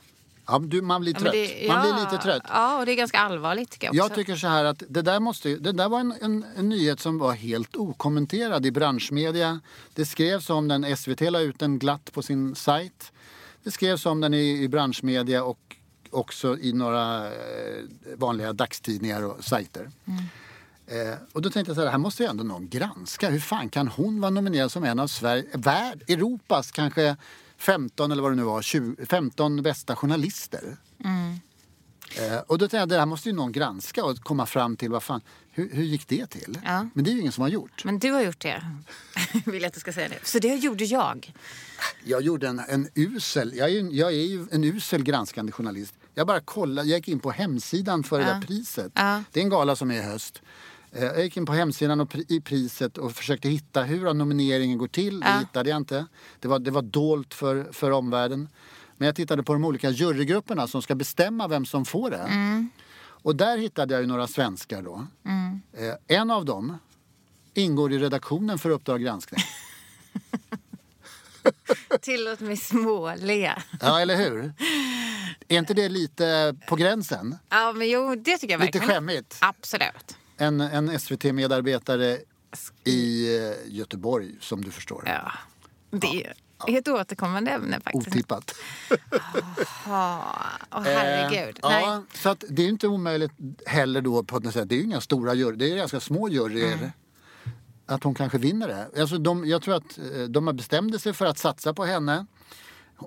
Ja, 0.49 0.59
du, 0.59 0.83
man 0.83 1.01
blir 1.01 1.13
Ja, 1.15 1.21
trött. 1.21 1.33
det- 1.33 1.69
Man 1.69 1.87
ja, 1.87 1.93
blir 1.95 2.05
lite 2.05 2.23
trött. 2.23 2.43
Ja, 2.49 2.79
och 2.79 2.87
det 2.87 2.93
är 2.93 2.97
ganska 2.97 3.19
allvarligt 3.19 3.71
tycker 3.71 3.87
jag 3.87 3.93
också. 3.93 4.03
Jag 4.11 4.15
tycker 4.15 4.37
så 4.37 4.47
här 4.47 4.65
att 4.65 4.83
det 4.89 5.03
där, 5.03 5.21
måste, 5.21 5.57
det 5.57 5.73
där 5.73 5.89
var 5.89 6.01
en, 6.01 6.15
en, 6.21 6.45
en 6.57 6.69
nyhet 6.69 7.01
som 7.01 7.19
var 7.19 7.33
helt 7.33 7.77
okommenterad 7.77 8.67
i 8.67 8.71
branschmedia. 8.71 9.61
Det 9.95 10.05
skrevs 10.07 10.51
om 10.51 10.69
den, 10.69 10.97
SVT 10.97 11.21
la 11.21 11.41
ut 11.41 11.59
den 11.59 11.79
glatt 11.79 12.13
på 12.13 12.23
sin 12.23 12.55
sajt. 12.55 13.13
Det 13.63 13.71
skrevs 13.71 14.07
om 14.07 14.21
den 14.21 14.35
i, 14.35 14.63
i 14.63 14.69
branschmedia 14.69 15.45
och 15.45 15.77
också 16.11 16.59
i 16.59 16.73
några 16.73 17.27
eh, 17.27 17.33
vanliga 18.17 18.53
dagstidningar 18.53 19.23
och 19.23 19.45
sajter. 19.45 19.91
Eh, 20.87 21.15
och 21.33 21.43
då 21.43 21.51
tänkte 21.51 21.71
jag 21.71 21.75
så 21.77 21.81
här, 21.81 21.85
det 21.87 21.91
här 21.91 21.99
måste 21.99 22.23
ju 22.23 22.29
ändå 22.29 22.45
någon 22.45 22.69
granska. 22.69 23.31
Hur 23.31 23.41
fan 23.41 23.69
kan 23.69 23.89
hon 23.89 24.21
vara 24.21 24.31
nominerad 24.31 24.73
som 24.73 24.85
en 24.85 24.99
av 25.01 25.07
Sverige, 25.07 25.45
värld, 25.55 26.03
Europas 26.09 26.71
kanske 26.71 27.17
15 27.59 28.13
eller 28.13 28.23
vad 28.23 28.33
det 28.33 28.37
nu 28.37 28.43
var, 28.43 28.63
20, 28.63 29.07
15 29.07 29.63
bästa 29.63 29.97
journalister? 29.97 30.77
Eh, 32.19 32.39
och 32.39 32.59
då 32.59 32.63
tänkte 32.65 32.77
jag, 32.77 32.89
det 32.89 32.99
här 32.99 33.07
måste 33.07 33.29
ju 33.29 33.35
någon 33.35 33.53
granska 33.53 34.05
och 34.05 34.19
komma 34.21 34.47
fram 34.47 34.77
till 34.77 34.91
vad 34.91 35.03
fan, 35.03 35.21
hur, 35.51 35.71
hur 35.73 35.85
gick 35.85 36.09
det 36.09 36.27
till? 36.27 36.59
Ja. 36.65 36.89
Men 36.95 37.05
det 37.05 37.11
är 37.11 37.13
ju 37.13 37.21
ingen 37.21 37.33
som 37.33 37.43
har 37.43 37.49
gjort. 37.49 37.85
Men 37.85 37.99
du 37.99 38.11
har 38.13 38.23
gjort 38.23 38.41
det. 38.41 38.63
Vill 39.47 39.63
jag 39.63 39.69
att 39.69 39.75
du 39.75 39.81
ska 39.81 39.93
säga 39.93 40.09
det. 40.09 40.19
Så 40.23 40.39
det 40.39 40.55
gjorde 40.55 40.85
jag. 40.85 41.33
Jag 42.05 42.23
gjorde 42.23 42.49
en, 42.49 42.59
en 42.69 42.89
usel, 42.95 43.53
jag 43.57 43.69
är, 43.71 43.73
ju, 43.73 43.91
jag 43.97 44.09
är 44.13 44.27
ju 44.27 44.47
en 44.51 44.65
usel 44.65 45.03
granskande 45.03 45.53
journalist. 45.53 45.95
Jag 46.15 46.27
bara 46.27 46.41
kollade, 46.41 46.89
jag 46.89 46.97
gick 46.99 47.09
in 47.09 47.21
på 47.21 47.31
hemsidan 47.31 48.03
för 48.05 48.19
det 48.19 48.27
Ja. 48.27 48.35
där 48.35 48.41
priset. 48.41 48.93
Ja. 48.95 49.23
Det 49.33 49.41
är 49.41 49.45
en 49.45 49.51
gala 49.51 49.77
som 49.77 49.91
är 49.91 49.95
i 49.95 50.03
höst. 50.03 50.43
Eh, 50.97 51.05
Jag 51.05 51.25
gick 51.25 51.37
in 51.37 51.47
på 51.47 51.53
hemsidan 51.53 52.01
och 52.01 52.17
i 52.29 52.41
priset 52.41 52.99
och 52.99 53.13
försökte 53.13 53.49
hitta 53.49 53.83
hur 53.83 54.15
nomineringen 54.15 54.79
går 54.79 54.89
till. 54.89 55.21
Det 55.21 55.27
Ja. 55.29 55.39
hittade 55.39 55.71
jag 55.71 55.77
inte. 55.77 56.07
Det 56.41 56.49
var, 56.49 56.59
det 56.59 56.71
var 56.71 56.83
dolt 56.83 57.35
för, 57.35 57.73
för 57.73 57.91
omvärlden. 57.91 58.49
Men 58.97 59.07
jag 59.07 59.17
tittade 59.17 59.43
på 59.43 59.53
de 59.53 59.65
olika 59.65 59.91
jurygrupperna 59.91 60.67
som 60.67 60.83
ska 60.83 60.95
bestämma 60.95 61.49
vem 61.49 61.67
som 61.67 61.85
får 61.85 62.11
det. 62.11 62.17
Mm. 62.17 62.71
Och 62.99 63.37
där 63.37 63.59
hittade 63.59 63.95
jag 63.95 64.01
ju 64.01 64.07
några 64.07 64.27
svenskar 64.27 64.83
då. 64.83 65.07
Eh, 65.79 66.17
en 66.19 66.31
av 66.31 66.45
dem 66.45 66.79
ingår 67.55 67.93
i 67.93 67.99
redaktionen 67.99 68.59
för 68.59 68.71
Uppdrag 68.71 69.03
granskning. 69.03 69.41
Tillåt 72.01 72.41
mig 72.41 72.57
småle. 72.57 73.55
Ja, 73.81 74.01
eller 74.01 74.17
hur? 74.17 74.53
Är 75.49 75.59
inte 75.59 75.75
det 75.75 75.89
lite 75.89 76.57
på 76.69 76.77
gränsen? 76.77 77.37
Ja, 77.49 77.73
men 77.73 77.89
jo, 77.91 78.15
det 78.15 78.39
tycker 78.39 78.55
jag 78.55 78.61
Lite 78.61 78.79
verkligen. 78.79 78.89
skämmigt. 78.97 79.37
Absolut. 79.41 80.17
En, 80.37 80.61
en 80.61 80.99
SVT-medarbetare 80.99 82.19
i 82.85 83.37
eh, 83.37 83.53
Göteborg, 83.67 84.35
som 84.41 84.65
du 84.65 84.71
förstår. 84.71 85.03
Ja. 85.07 85.33
Det 85.91 86.27
är 86.67 86.79
ett 86.79 86.89
återkommande 86.89 87.51
ämne 87.51 87.81
faktiskt. 87.81 88.09
Otippat. 88.09 88.55
Ja, 89.87 90.35
Åh, 90.73 90.83
herregud. 90.83 91.59
Eh, 91.65 91.71
ja, 91.71 92.03
så 92.15 92.29
att 92.29 92.45
det 92.49 92.63
är 92.63 92.69
inte 92.69 92.89
omöjligt 92.89 93.33
heller 93.67 94.01
då 94.01 94.25
på 94.25 94.39
något 94.39 94.53
sätt. 94.53 94.69
Det 94.69 94.75
är 94.75 94.77
ju 94.77 94.85
inga 94.85 95.01
stora 95.01 95.35
juryer, 95.35 95.57
det 95.57 95.71
är 95.73 95.77
ganska 95.77 96.01
små 96.01 96.29
juryer. 96.29 96.73
Mm. 96.73 96.91
Att 97.87 98.05
hon 98.05 98.15
kanske 98.15 98.39
vinner 98.39 98.69
det. 98.69 99.01
Alltså 99.01 99.19
de, 99.19 99.49
jag 99.49 99.63
tror 99.63 99.75
att 99.75 99.99
eh, 99.99 100.23
de 100.29 100.47
har 100.47 100.55
bestämde 100.55 100.99
sig 100.99 101.13
för 101.13 101.27
att 101.27 101.39
satsa 101.39 101.75
på 101.75 101.85
henne. 101.85 102.27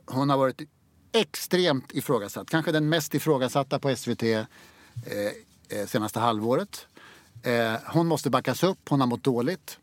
Hon 0.05 0.29
har 0.29 0.37
varit 0.37 0.61
extremt 1.11 1.91
ifrågasatt. 1.93 2.49
Kanske 2.49 2.71
den 2.71 2.89
mest 2.89 3.15
ifrågasatta 3.15 3.79
på 3.79 3.95
SVT 3.95 4.23
eh, 4.23 4.45
senaste 5.87 6.19
halvåret. 6.19 6.87
Eh, 7.43 7.73
hon 7.85 8.07
måste 8.07 8.29
backas 8.29 8.63
upp, 8.63 8.89
hon 8.89 8.99
har 8.99 9.07
mått 9.07 9.23
dåligt. 9.23 9.77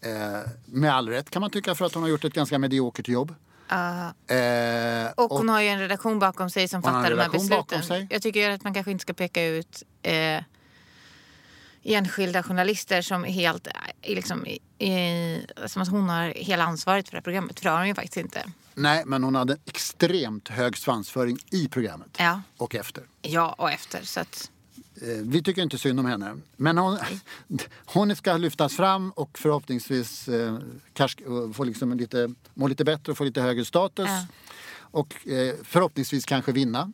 Eh, 0.00 0.50
med 0.64 0.94
all 0.94 1.08
rätt 1.08 1.30
kan 1.30 1.40
man 1.40 1.50
tycka 1.50 1.74
för 1.74 1.84
att 1.84 1.94
hon 1.94 2.02
har 2.02 2.10
gjort 2.10 2.24
ett 2.24 2.32
ganska 2.32 2.58
mediokert 2.58 3.08
jobb. 3.08 3.34
Eh, 4.26 5.10
Och 5.16 5.30
hon 5.30 5.48
har 5.48 5.60
ju 5.60 5.68
en 5.68 5.78
redaktion 5.78 6.18
bakom 6.18 6.50
sig 6.50 6.68
som 6.68 6.82
fattar 6.82 7.10
de 7.10 7.18
här 7.22 7.28
besluten. 7.28 8.06
Jag 8.10 8.22
tycker 8.22 8.50
att 8.50 8.64
man 8.64 8.74
kanske 8.74 8.90
inte 8.92 9.02
ska 9.02 9.12
peka 9.12 9.44
ut 9.44 9.82
eh, 10.02 10.42
enskilda 11.82 12.42
journalister 12.42 13.02
som 13.02 13.24
helt 13.24 13.66
eh, 13.66 13.72
liksom, 14.14 14.46
i, 14.78 15.46
som 15.66 15.82
att 15.82 15.88
hon 15.88 16.08
har 16.08 16.28
hela 16.36 16.64
ansvaret 16.64 17.08
för 17.08 17.12
det 17.12 17.16
här 17.18 17.22
programmet. 17.22 17.58
För 17.58 17.64
det 17.64 17.70
har 17.70 17.78
hon 17.78 17.88
ju 17.88 17.94
faktiskt 17.94 18.16
inte. 18.16 18.44
Nej, 18.74 19.02
men 19.06 19.24
hon 19.24 19.34
hade 19.34 19.56
extremt 19.66 20.48
hög 20.48 20.76
svansföring 20.78 21.38
i 21.50 21.68
programmet. 21.68 22.08
Ja. 22.18 22.42
Och 22.56 22.74
efter. 22.74 23.04
Ja, 23.22 23.54
och 23.58 23.70
efter. 23.70 24.02
Så 24.04 24.20
att, 24.20 24.50
Vi 25.22 25.42
tycker 25.42 25.62
inte 25.62 25.78
synd 25.78 26.00
om 26.00 26.06
henne. 26.06 26.36
Men 26.56 26.78
hon, 26.78 26.98
hon 27.84 28.16
ska 28.16 28.36
lyftas 28.36 28.76
fram 28.76 29.10
och 29.10 29.38
förhoppningsvis 29.38 30.28
eh, 30.28 30.58
kanske, 30.92 31.24
eh, 31.24 31.52
få 31.52 31.64
liksom 31.64 31.92
lite, 31.96 32.34
må 32.54 32.68
lite 32.68 32.84
bättre 32.84 33.12
och 33.12 33.18
få 33.18 33.24
lite 33.24 33.40
högre 33.40 33.64
status. 33.64 34.08
Ja. 34.08 34.26
Och 34.80 35.28
eh, 35.28 35.54
förhoppningsvis 35.62 36.24
kanske 36.24 36.52
vinna. 36.52 36.92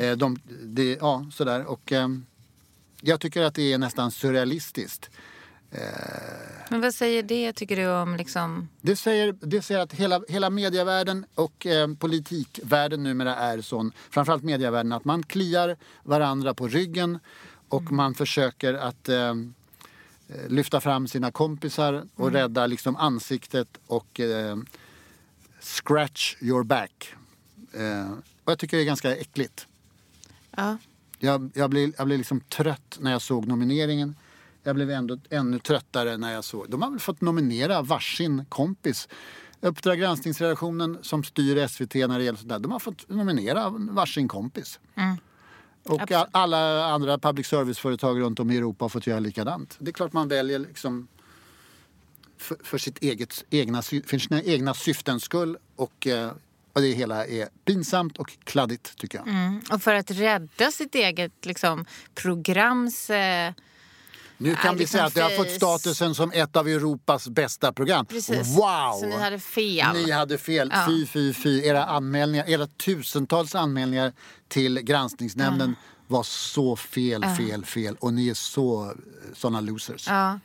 Eh, 0.00 0.16
de, 0.16 0.38
det, 0.62 0.98
ja, 1.00 1.26
sådär. 1.32 1.64
Och, 1.64 1.92
eh, 1.92 2.08
jag 3.00 3.20
tycker 3.20 3.42
att 3.42 3.54
det 3.54 3.72
är 3.72 3.78
nästan 3.78 4.10
surrealistiskt. 4.10 5.10
Men 6.70 6.80
vad 6.80 6.94
säger 6.94 7.22
det, 7.22 7.52
tycker 7.52 7.76
du, 7.76 7.88
om 7.88 8.16
liksom... 8.16 8.68
Det 8.80 8.96
säger, 8.96 9.34
det 9.40 9.62
säger 9.62 9.80
att 9.80 9.92
hela, 9.92 10.22
hela 10.28 10.50
medievärlden 10.50 11.26
och 11.34 11.66
eh, 11.66 11.94
politikvärlden 11.94 13.02
numera 13.02 13.36
är 13.36 13.60
sån, 13.60 13.92
framförallt 14.10 14.42
medievärlden, 14.42 14.92
att 14.92 15.04
man 15.04 15.22
kliar 15.22 15.76
varandra 16.02 16.54
på 16.54 16.68
ryggen 16.68 17.18
och 17.68 17.92
man 17.92 18.14
försöker 18.14 18.74
att 18.74 19.08
eh, 19.08 19.28
eh, 19.28 19.34
lyfta 20.48 20.80
fram 20.80 21.08
sina 21.08 21.30
kompisar 21.30 22.04
och 22.14 22.32
rädda 22.32 22.66
liksom 22.66 22.96
ansiktet 22.96 23.68
och 23.86 24.20
eh, 24.20 24.56
scratch 25.60 26.36
your 26.40 26.62
back. 26.62 27.14
Eh, 27.72 28.12
och 28.44 28.52
jag 28.52 28.58
tycker 28.58 28.76
det 28.76 28.82
är 28.82 28.86
ganska 28.86 29.16
äckligt. 29.16 29.66
Ja. 30.56 30.78
Jag, 31.18 31.50
jag, 31.54 31.70
blev, 31.70 31.92
jag 31.98 32.08
liksom 32.08 32.40
trött 32.40 32.98
när 33.00 33.12
jag 33.12 33.22
såg 33.22 33.46
nomineringen. 33.46 34.14
Jag 34.68 34.74
blev 34.76 34.90
ändå 34.90 35.18
ännu 35.30 35.58
tröttare 35.58 36.16
när 36.16 36.32
jag 36.32 36.44
såg... 36.44 36.70
De 36.70 36.82
har 36.82 36.90
väl 36.90 37.00
fått 37.00 37.20
nominera 37.20 37.82
varsin 37.82 38.44
kompis. 38.48 39.08
Uppdrag 39.60 39.98
granskningsredaktionen 39.98 40.98
som 41.02 41.24
styr 41.24 41.66
SVT 41.66 41.94
när 41.94 42.18
det 42.18 42.24
gäller 42.24 42.38
sådär. 42.38 42.58
De 42.58 42.72
har 42.72 42.78
fått 42.78 43.08
nominera 43.08 43.68
varsin 43.70 44.28
kompis. 44.28 44.80
Och 45.84 46.12
a- 46.12 46.26
alla 46.30 46.84
andra 46.84 47.18
public 47.18 47.46
service-företag 47.46 48.20
runt 48.20 48.40
om 48.40 48.50
i 48.50 48.56
Europa 48.56 48.84
har 48.84 48.88
fått 48.88 49.06
göra 49.06 49.20
likadant. 49.20 49.76
Det 49.78 49.90
är 49.90 49.92
klart 49.92 50.12
man 50.12 50.28
väljer 50.28 50.58
liksom 50.58 51.08
för, 52.38 52.56
för, 52.64 52.78
sitt 52.78 52.98
eget, 53.02 53.44
egna, 53.50 53.82
för 53.82 54.18
sina 54.18 54.42
egna 54.42 54.74
syftens 54.74 55.22
skull. 55.24 55.56
Och, 55.76 56.06
eh, 56.06 56.30
Och 56.72 56.80
det 56.80 56.92
hela 56.92 57.26
är 57.26 57.48
pinsamt 57.64 58.18
och 58.18 58.36
kladdigt 58.44 58.96
tycker 58.98 59.18
jag. 59.18 59.28
Mm. 59.28 59.60
Och 59.72 59.82
för 59.82 59.94
att 59.94 60.10
rädda 60.10 60.70
sitt 60.70 60.94
eget 60.94 61.46
liksom, 61.46 61.84
programs... 62.14 63.10
Eh, 63.10 63.52
Nu 64.40 64.54
kan 64.54 64.60
Ja, 64.64 64.72
vi 64.72 64.86
säga 64.86 65.04
att 65.04 65.14
det 65.14 65.20
har 65.20 65.30
fått 65.30 65.50
statusen 65.50 66.14
som 66.14 66.32
ett 66.34 66.56
av 66.56 66.68
Europas 66.68 67.28
bästa 67.28 67.72
program. 67.72 68.06
Precis. 68.06 68.56
Wow! 68.56 69.00
Så 69.00 69.06
ni 69.06 69.16
hade 69.16 69.38
fel. 69.38 69.92
Ni 69.92 70.10
hade 70.10 70.38
fel. 70.38 70.70
Ja. 70.74 70.84
Fy, 70.86 71.06
fy, 71.06 71.32
fy. 71.34 71.62
Era 71.66 71.84
anmälningar, 71.84 72.48
era 72.48 72.66
tusentals 72.66 73.54
anmälningar 73.54 74.12
till 74.48 74.80
granskningsnämnden 74.80 75.76
var 76.06 76.22
så 76.22 76.76
fel, 76.76 77.24
fel, 77.24 77.64
fel. 77.64 77.96
Och 78.00 78.14
ni 78.14 78.28
är 78.28 78.34
så 78.34 78.94
såna 79.34 79.60
losers. 79.60 80.06
ja, 80.08 80.40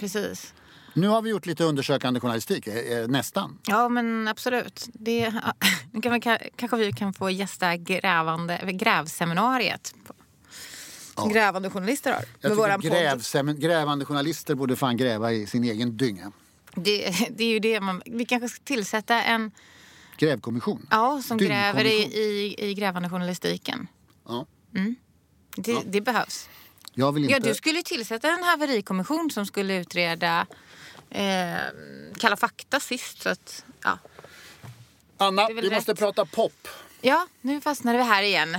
precis. 0.00 0.54
Nu 0.94 1.08
har 1.08 1.22
vi 1.22 1.30
gjort 1.30 1.46
lite 1.46 1.64
undersökande 1.64 2.20
journalistik, 2.20 2.66
eh, 2.66 2.98
eh, 2.98 3.08
nästan. 3.08 3.58
Ja, 3.66 3.88
men 3.88 4.28
absolut. 4.28 4.88
Det, 4.92 5.18
ja, 5.18 5.54
kanske 6.56 6.76
vi 6.76 6.92
kan 6.92 7.14
få 7.14 7.30
gästa 7.30 7.76
grävande, 7.76 8.60
grävseminariet. 8.72 9.94
Som 11.16 11.32
grävande 11.32 11.70
journalister 11.70 12.12
har. 12.12 12.24
Jag 12.40 12.48
med 12.48 12.56
våran 12.56 12.80
grävsemin- 12.80 13.58
grävande 13.58 14.04
journalister 14.04 14.54
borde 14.54 14.76
fan 14.76 14.96
gräva 14.96 15.32
i 15.32 15.46
sin 15.46 15.64
egen 15.64 15.96
dynga. 15.96 16.32
Det, 16.74 17.10
det 17.30 17.44
är 17.44 17.48
ju 17.48 17.58
det 17.58 17.80
man... 17.80 18.02
Vi 18.06 18.24
kanske 18.24 18.48
ska 18.48 18.62
tillsätta 18.64 19.22
en 19.22 19.50
Grävkommission. 20.18 20.86
ja, 20.90 21.22
som 21.24 21.38
gräver 21.38 21.84
i, 21.84 22.02
i, 22.02 22.54
i 22.70 22.74
grävande 22.74 23.08
journalistiken. 23.08 23.88
Ja. 24.28 24.46
Det, 25.56 25.78
det 25.86 26.00
behövs. 26.00 26.48
Jag 26.94 27.12
vill 27.12 27.22
inte... 27.24 27.32
Ja, 27.34 27.40
du 27.40 27.54
skulle 27.54 27.82
tillsätta 27.82 28.28
en 28.28 28.42
haverikommission 28.42 29.30
som 29.30 29.46
skulle 29.46 29.76
utreda 29.80 30.46
eh, 31.10 31.56
Kalla 32.18 32.36
fakta 32.36 32.80
sist. 32.80 33.22
Så 33.22 33.28
att, 33.28 33.64
ja. 33.82 33.98
Anna, 35.16 35.48
vi 35.48 35.70
måste 35.70 35.92
rätt. 35.92 35.98
prata 35.98 36.24
pop. 36.24 36.68
ja, 37.00 37.26
nu 37.40 37.60
fastnade 37.60 37.98
vi 37.98 38.04
här 38.04 38.22
igen. 38.22 38.58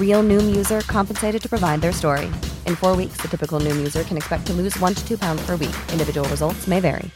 Real 0.00 0.22
Noom 0.22 0.56
user 0.56 0.80
compensated 0.80 1.42
to 1.42 1.48
provide 1.48 1.80
their 1.80 1.92
story. 1.92 2.26
In 2.66 2.76
four 2.76 2.96
weeks, 2.96 3.16
the 3.22 3.28
typical 3.28 3.60
Noom 3.60 3.76
user 3.76 4.02
can 4.04 4.16
expect 4.16 4.46
to 4.46 4.52
lose 4.52 4.80
one 4.82 4.94
to 4.94 5.06
two 5.08 5.18
pounds 5.18 5.46
per 5.46 5.56
week. 5.56 5.76
Individual 5.92 6.28
results 6.28 6.66
may 6.66 6.80
vary. 6.80 7.10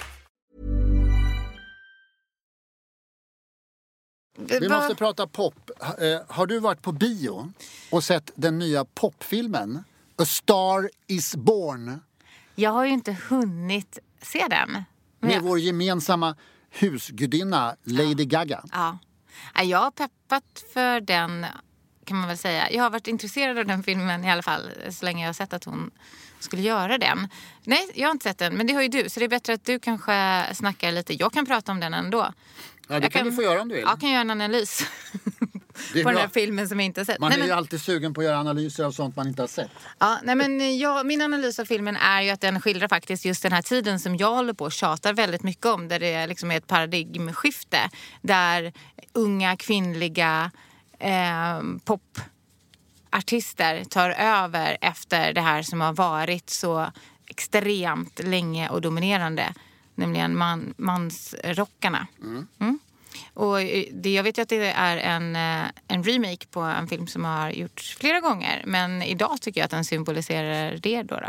Vi 4.38 4.68
måste 4.68 4.94
prata 4.94 5.26
pop. 5.26 5.70
Eh, 5.80 6.20
Har 6.28 6.46
du 6.46 6.58
varit 6.60 6.82
på 6.82 6.92
bio 6.92 7.52
och 7.90 8.04
sett 8.04 8.30
den 8.34 8.58
nya 8.58 8.84
popfilmen 8.84 9.84
A 10.18 10.24
Star 10.24 10.90
Is 11.06 11.36
Born? 11.36 12.00
Jag 12.54 12.70
har 12.70 12.84
ju 12.84 12.90
inte 12.92 13.16
hunnit 13.28 13.98
se 14.22 14.46
den. 14.50 14.84
Med 15.20 15.32
jag, 15.36 15.40
vår 15.40 15.58
gemensamma 15.58 16.36
husgudinna 16.70 17.76
Lady 17.84 18.24
Gaga. 18.24 18.64
ja. 18.72 18.98
Ja, 19.54 19.62
Jag 19.62 19.78
har 19.78 19.90
peppat 19.90 20.64
för 20.72 21.00
den, 21.00 21.46
kan 22.04 22.16
man 22.16 22.28
väl 22.28 22.38
säga. 22.38 22.70
Jag 22.70 22.82
har 22.82 22.90
varit 22.90 23.06
intresserad 23.06 23.58
av 23.58 23.66
den 23.66 23.82
filmen 23.82 24.24
i 24.24 24.30
alla 24.30 24.42
fall 24.42 24.70
så 24.90 25.04
länge 25.04 25.22
jag 25.22 25.28
har 25.28 25.32
sett 25.34 25.52
att 25.52 25.64
hon 25.64 25.90
skulle 26.40 26.62
göra 26.62 26.98
den. 26.98 27.28
Nej, 27.64 27.90
jag 27.94 28.08
har 28.08 28.12
inte 28.12 28.22
sett 28.28 28.38
den, 28.38 28.54
men 28.54 28.66
det 28.66 28.72
har 28.72 28.82
ju 28.82 28.88
du. 28.88 29.08
Så 29.08 29.20
det 29.20 29.26
är 29.26 29.28
bättre 29.28 29.52
att 29.52 29.64
du 29.64 29.78
kanske 29.78 30.44
snackar 30.54 30.92
lite. 30.92 31.14
Jag 31.14 31.32
kan 31.32 31.46
prata 31.46 31.72
om 31.72 31.80
den 31.80 31.94
ändå. 31.94 32.32
Ja, 32.88 32.94
det 32.94 33.02
Jag 33.04 33.12
kan 33.12 33.24
du 33.26 33.32
få 33.32 33.42
göra 33.42 33.62
om 33.62 33.68
du 33.68 33.74
vill. 33.74 33.84
Jag 33.84 34.00
kan 34.00 34.10
göra 34.10 34.20
en 34.20 34.30
analys 34.30 34.82
på 35.22 35.46
den 35.94 36.04
bra. 36.04 36.12
här 36.20 36.28
filmen 36.28 36.68
som 36.68 36.80
jag 36.80 36.84
inte 36.86 37.00
har 37.00 37.04
sett. 37.04 37.18
Man 37.18 37.28
Nej, 37.28 37.36
är 37.36 37.40
men- 37.40 37.48
ju 37.48 37.54
alltid 37.54 37.80
sugen 37.80 38.14
på 38.14 38.20
att 38.20 38.24
göra 38.24 38.38
analyser 38.38 38.84
av 38.84 38.92
sånt 38.92 39.16
man 39.16 39.28
inte 39.28 39.42
har 39.42 39.46
sett. 39.48 39.70
Ja, 39.98 40.18
nej 40.22 40.34
men 40.34 40.78
jag, 40.78 41.06
min 41.06 41.22
analys 41.22 41.58
av 41.58 41.64
filmen 41.64 41.96
är 41.96 42.22
ju 42.22 42.30
att 42.30 42.40
den 42.40 42.60
skildrar 42.60 42.88
faktiskt 42.88 43.24
just 43.24 43.42
den 43.42 43.52
här 43.52 43.62
tiden 43.62 44.00
som 44.00 44.16
jag 44.16 44.34
håller 44.34 44.52
på 44.52 44.64
och 44.64 44.72
tjatar 44.72 45.12
väldigt 45.12 45.42
mycket 45.42 45.66
om. 45.66 45.88
Där 45.88 46.00
det 46.00 46.26
liksom 46.26 46.50
är 46.50 46.56
ett 46.56 46.66
paradigmskifte. 46.66 47.78
Där 48.22 48.72
unga 49.12 49.56
kvinnliga 49.56 50.50
eh, 51.00 51.60
popartister 51.84 53.84
tar 53.84 54.10
över 54.10 54.76
efter 54.80 55.32
det 55.32 55.40
här 55.40 55.62
som 55.62 55.80
har 55.80 55.92
varit 55.92 56.50
så 56.50 56.92
extremt 57.26 58.18
länge 58.24 58.68
och 58.68 58.80
dominerande. 58.80 59.54
Nämligen 59.94 60.36
man, 60.38 60.74
mansrockarna. 60.76 62.06
Mm. 62.22 62.78
Och 63.34 63.60
eh, 63.60 63.84
det, 63.92 64.10
jag 64.12 64.22
vet 64.22 64.38
ju 64.38 64.42
att 64.42 64.48
det 64.48 64.70
är 64.70 64.96
en, 64.96 65.36
eh, 65.36 65.64
en 65.88 66.04
remake 66.04 66.46
på 66.50 66.60
en 66.60 66.88
film 66.88 67.06
som 67.06 67.24
har 67.24 67.50
gjorts 67.50 67.96
flera 67.96 68.20
gånger. 68.20 68.62
Men 68.66 69.02
idag 69.02 69.40
tycker 69.40 69.60
jag 69.60 69.64
att 69.64 69.70
den 69.70 69.84
symboliserar 69.84 70.76
det 70.82 71.02
då. 71.02 71.14
då. 71.14 71.28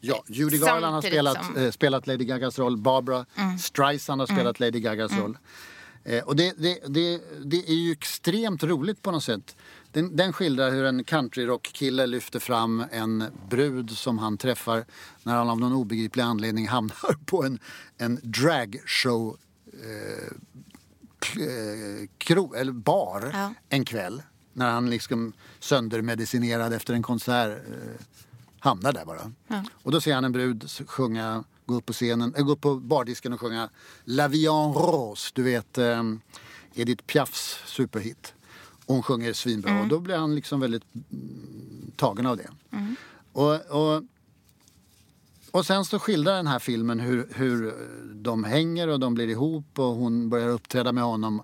Ja, 0.00 0.22
Judy 0.26 0.58
Garland 0.58 0.94
har 0.94 1.02
spelat, 1.02 1.44
som- 1.44 1.54
Mm. 1.56 1.66
eh, 1.66 1.70
spelat 1.72 2.06
Lady 2.06 2.24
Gagas 2.24 2.58
roll. 2.58 2.76
Barbara 2.76 3.26
Streisand 3.60 4.20
har 4.20 4.26
spelat 4.26 4.60
Lady 4.60 4.80
Gagas 4.80 5.12
roll. 5.12 5.38
Eh, 6.04 6.24
och 6.24 6.36
det, 6.36 6.54
det, 6.58 6.78
det, 6.88 7.20
det 7.44 7.68
är 7.70 7.74
ju 7.74 7.92
extremt 7.92 8.62
roligt 8.62 9.02
på 9.02 9.10
något 9.10 9.24
sätt. 9.24 9.56
Den, 9.92 10.16
den 10.16 10.32
skildrar 10.32 10.70
hur 10.70 10.84
en 10.84 11.04
countryrockkille 11.04 12.06
lyfter 12.06 12.38
fram 12.38 12.84
en 12.92 13.24
brud 13.50 13.90
som 13.90 14.18
han 14.18 14.38
träffar 14.38 14.84
när 15.22 15.34
han 15.36 15.48
av 15.50 15.60
någon 15.60 15.72
obegriplig 15.72 16.22
anledning 16.22 16.68
hamnar 16.68 17.24
på 17.26 17.44
en, 17.44 17.58
en 17.98 18.20
dragshow 18.22 19.36
eh, 19.72 20.26
eh, 21.42 22.08
kro, 22.18 22.54
eller 22.54 22.72
bar 22.72 23.30
Ja. 23.32 23.54
en 23.68 23.84
kväll. 23.84 24.22
När 24.52 24.70
han 24.70 24.90
liksom 24.90 25.32
söndermedicinerad 25.60 26.72
efter 26.72 26.94
en 26.94 27.02
konsert 27.02 27.58
eh, 27.68 28.04
hamnar 28.58 28.92
där 28.92 29.04
bara. 29.04 29.32
Och 29.82 29.92
då 29.92 30.00
ser 30.00 30.14
han 30.14 30.24
en 30.24 30.32
brud 30.32 30.70
sjunga, 30.86 31.44
gå 31.72 31.78
upp 31.78 31.86
på 31.86 31.92
scenen, 31.92 32.34
äh, 32.34 32.44
gå 32.44 32.52
upp 32.52 32.60
på 32.60 32.76
bardisken 32.76 33.32
och 33.32 33.40
sjunga 33.40 33.68
La 34.04 34.28
Vie 34.28 34.48
en 34.48 34.72
Rose, 34.72 35.30
du 35.34 35.42
vet 35.42 35.78
eh, 35.78 36.02
Edith 36.74 37.04
Piafs 37.04 37.58
superhit. 37.66 38.34
Och 38.86 38.94
hon 38.94 39.02
sjunger 39.02 39.32
svinbra 39.32 39.80
och 39.80 39.88
då 39.88 40.00
blir 40.00 40.16
han 40.16 40.34
liksom 40.34 40.60
väldigt 40.60 40.84
mm, 40.94 41.90
tagen 41.96 42.26
av 42.26 42.36
det. 42.36 42.48
Och, 43.32 43.54
och, 43.54 44.02
och 45.50 45.66
sen 45.66 45.84
så 45.84 45.98
skildrar 45.98 46.36
den 46.36 46.46
här 46.46 46.58
filmen 46.58 47.00
hur, 47.00 47.28
hur 47.34 47.74
de 48.14 48.44
hänger 48.44 48.88
och 48.88 49.00
de 49.00 49.14
blir 49.14 49.28
ihop 49.28 49.78
och 49.78 49.94
hon 49.94 50.28
börjar 50.28 50.48
uppträda 50.48 50.92
med 50.92 51.04
honom 51.04 51.42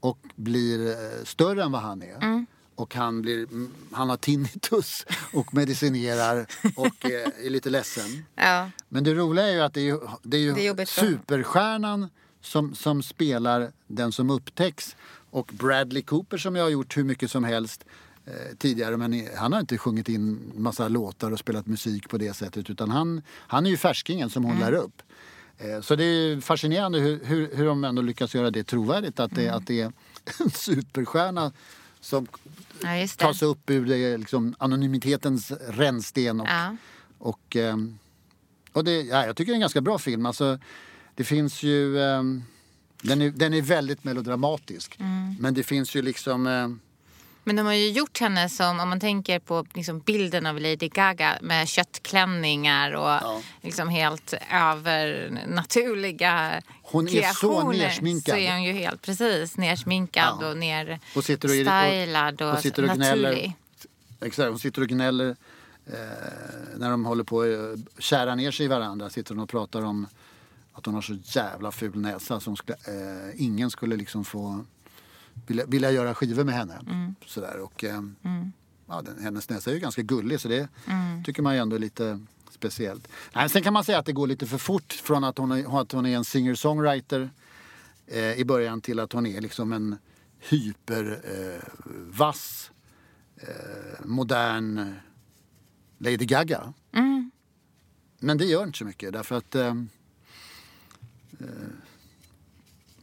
och 0.00 0.18
blir 0.36 0.88
eh, 0.88 1.24
större 1.24 1.62
än 1.62 1.72
vad 1.72 1.82
han 1.82 2.02
är. 2.02 2.46
Och 2.80 2.94
han, 2.94 3.22
blir, 3.22 3.38
mm, 3.38 3.70
han 3.92 4.10
har 4.10 4.16
tinnitus 4.16 5.06
och 5.32 5.54
medicinerar 5.54 6.46
och 6.76 7.04
eh, 7.04 7.46
är 7.46 7.50
lite 7.50 7.70
ledsen. 7.70 8.24
Ja. 8.34 8.70
Men 8.88 9.04
det 9.04 9.14
roliga 9.14 9.48
är 9.48 9.52
ju 9.52 9.60
att 9.60 9.74
det 9.74 9.80
är 9.80 9.84
ju, 9.84 9.98
det 10.22 10.36
är 10.36 10.40
ju 10.40 10.54
Det 10.54 10.82
är 10.82 10.86
superstjärnan 10.86 12.08
som, 12.40 12.74
som 12.74 13.02
spelar 13.02 13.72
den 13.86 14.12
som 14.12 14.30
upptäcks. 14.30 14.96
Och 15.30 15.50
Bradley 15.52 16.02
Cooper 16.02 16.38
som 16.38 16.56
jag 16.56 16.64
har 16.64 16.70
gjort 16.70 16.96
hur 16.96 17.04
mycket 17.04 17.30
som 17.30 17.44
helst 17.44 17.84
eh, 18.26 18.56
tidigare 18.58 18.96
men 18.96 19.28
han 19.36 19.52
har 19.52 19.60
inte 19.60 19.78
sjungit 19.78 20.08
in 20.08 20.52
massa 20.56 20.88
låtar 20.88 21.30
och 21.30 21.38
spelat 21.38 21.66
musik 21.66 22.08
på 22.08 22.18
det 22.18 22.34
sättet 22.34 22.70
utan 22.70 22.90
han, 22.90 23.22
han 23.28 23.66
är 23.66 23.70
ju 23.70 23.76
färskingen 23.76 24.30
som 24.30 24.44
hon 24.44 24.58
lär 24.58 24.72
upp. 24.72 25.02
Eh, 25.58 25.80
så 25.80 25.96
det 25.96 26.04
är 26.04 26.40
fascinerande 26.40 26.98
hur, 26.98 27.24
hur, 27.24 27.56
hur 27.56 27.66
de 27.66 27.84
ändå 27.84 28.02
lyckas 28.02 28.34
göra 28.34 28.50
det 28.50 28.64
trovärdigt 28.64 29.20
att 29.20 29.34
det, 29.34 29.48
att 29.48 29.66
det 29.66 29.80
är 29.80 29.92
en 30.40 30.50
superstjärna 30.50 31.52
som 32.00 32.26
Ja, 32.82 32.88
det. 32.92 33.16
tas 33.16 33.42
upp 33.42 33.70
ur 33.70 33.86
det, 33.86 34.16
liksom, 34.18 34.54
anonymitetens 34.58 35.50
rännsten. 35.68 36.40
Och, 36.40 36.48
Ja. 36.48 36.76
och, 37.18 37.56
ehm, 37.56 37.98
och 38.72 38.84
det, 38.84 39.02
ja, 39.02 39.26
jag 39.26 39.36
tycker 39.36 39.52
det 39.52 39.54
är 39.54 39.56
en 39.56 39.60
ganska 39.60 39.80
bra 39.80 39.98
film. 39.98 40.26
Alltså, 40.26 40.58
det 41.14 41.24
finns 41.24 41.62
ju... 41.62 42.00
ehm, 42.02 42.42
den, 43.02 43.22
är, 43.22 43.30
den 43.30 43.54
är 43.54 43.62
väldigt 43.62 44.04
melodramatisk. 44.04 44.96
Mm. 45.00 45.34
Men 45.40 45.54
det 45.54 45.62
finns 45.62 45.94
ju 45.96 46.02
liksom... 46.02 46.46
Men 47.44 47.56
de 47.56 47.66
har 47.66 47.72
ju 47.72 47.90
gjort 47.90 48.20
henne 48.20 48.48
som, 48.48 48.80
om 48.80 48.88
man 48.88 49.00
tänker 49.00 49.38
på 49.38 49.66
liksom 49.74 50.00
bilden 50.00 50.46
av 50.46 50.60
Lady 50.60 50.88
Gaga 50.88 51.38
med 51.40 51.68
köttklänningar 51.68 52.92
och 52.92 53.42
liksom 53.60 53.88
helt 53.88 54.34
övernaturliga 54.52 56.62
Hon 56.82 57.08
är 57.08 57.32
så 57.32 57.72
nersminkad. 57.72 58.34
Så 58.34 58.40
är 58.40 58.52
hon 58.52 58.62
ju 58.62 58.72
helt 58.72 59.02
precis 59.02 59.56
nersminkad 59.56 60.38
Ja. 60.40 60.50
och 60.50 60.56
ner 60.56 61.00
och 61.14 61.16
och, 61.16 61.20
och, 61.20 61.24
och, 62.90 62.96
gnäller. 62.96 62.96
naturlig. 62.96 63.56
Exakt, 64.20 64.48
hon 64.48 64.58
sitter 64.58 64.82
och 64.82 64.88
gnäller 64.88 65.36
eh, 65.86 65.94
när 66.76 66.90
de 66.90 67.04
håller 67.04 67.24
på 67.24 67.40
att 67.40 68.02
kära 68.02 68.34
ner 68.34 68.50
sig 68.50 68.66
i 68.66 68.68
varandra. 68.68 69.10
Sitter 69.10 69.34
hon 69.34 69.42
och 69.42 69.48
pratar 69.48 69.84
om 69.84 70.06
att 70.72 70.86
hon 70.86 70.94
har 70.94 71.02
så 71.02 71.16
jävla 71.22 71.72
ful 71.72 72.00
näsa 72.00 72.40
som 72.40 72.56
eh, 72.66 73.42
ingen 73.42 73.70
skulle 73.70 73.96
liksom 73.96 74.24
få 74.24 74.64
vilja, 75.46 75.66
vilja 75.66 75.90
göra 75.90 76.14
skivor 76.14 76.44
med 76.44 76.54
henne. 76.54 76.80
Mm. 76.86 77.14
Sådär. 77.26 77.58
Och, 77.58 77.84
eh, 77.84 78.02
ja, 78.86 79.02
den, 79.02 79.22
hennes 79.22 79.48
näsa 79.48 79.70
är 79.70 79.74
ju 79.74 79.80
ganska 79.80 80.02
gullig 80.02 80.40
så 80.40 80.48
det 80.48 80.68
tycker 81.24 81.42
man 81.42 81.54
ju 81.54 81.60
ändå 81.60 81.76
är 81.76 81.80
lite 81.80 82.20
speciellt. 82.50 83.08
Nej, 83.34 83.48
sen 83.48 83.62
kan 83.62 83.72
man 83.72 83.84
säga 83.84 83.98
att 83.98 84.06
det 84.06 84.12
går 84.12 84.26
lite 84.26 84.46
för 84.46 84.58
fort 84.58 84.92
från 84.92 85.24
att 85.24 85.38
hon 85.38 85.52
är, 85.52 85.80
att 85.80 85.92
hon 85.92 86.06
är 86.06 86.16
en 86.16 86.24
singer-songwriter 86.24 87.30
eh, 88.06 88.32
i 88.32 88.44
början 88.44 88.80
till 88.80 89.00
att 89.00 89.12
hon 89.12 89.26
är 89.26 89.40
liksom 89.40 89.72
en 89.72 89.96
hypervass 90.38 91.60
eh, 93.36 93.48
eh, 93.48 94.04
modern 94.04 94.78
eh, 94.78 94.86
Lady 95.98 96.26
Gaga. 96.26 96.72
Men 98.18 98.38
det 98.38 98.44
gör 98.44 98.64
inte 98.64 98.78
så 98.78 98.84
mycket 98.84 99.12
därför 99.12 99.36
att 99.36 99.54
eh, 99.54 99.74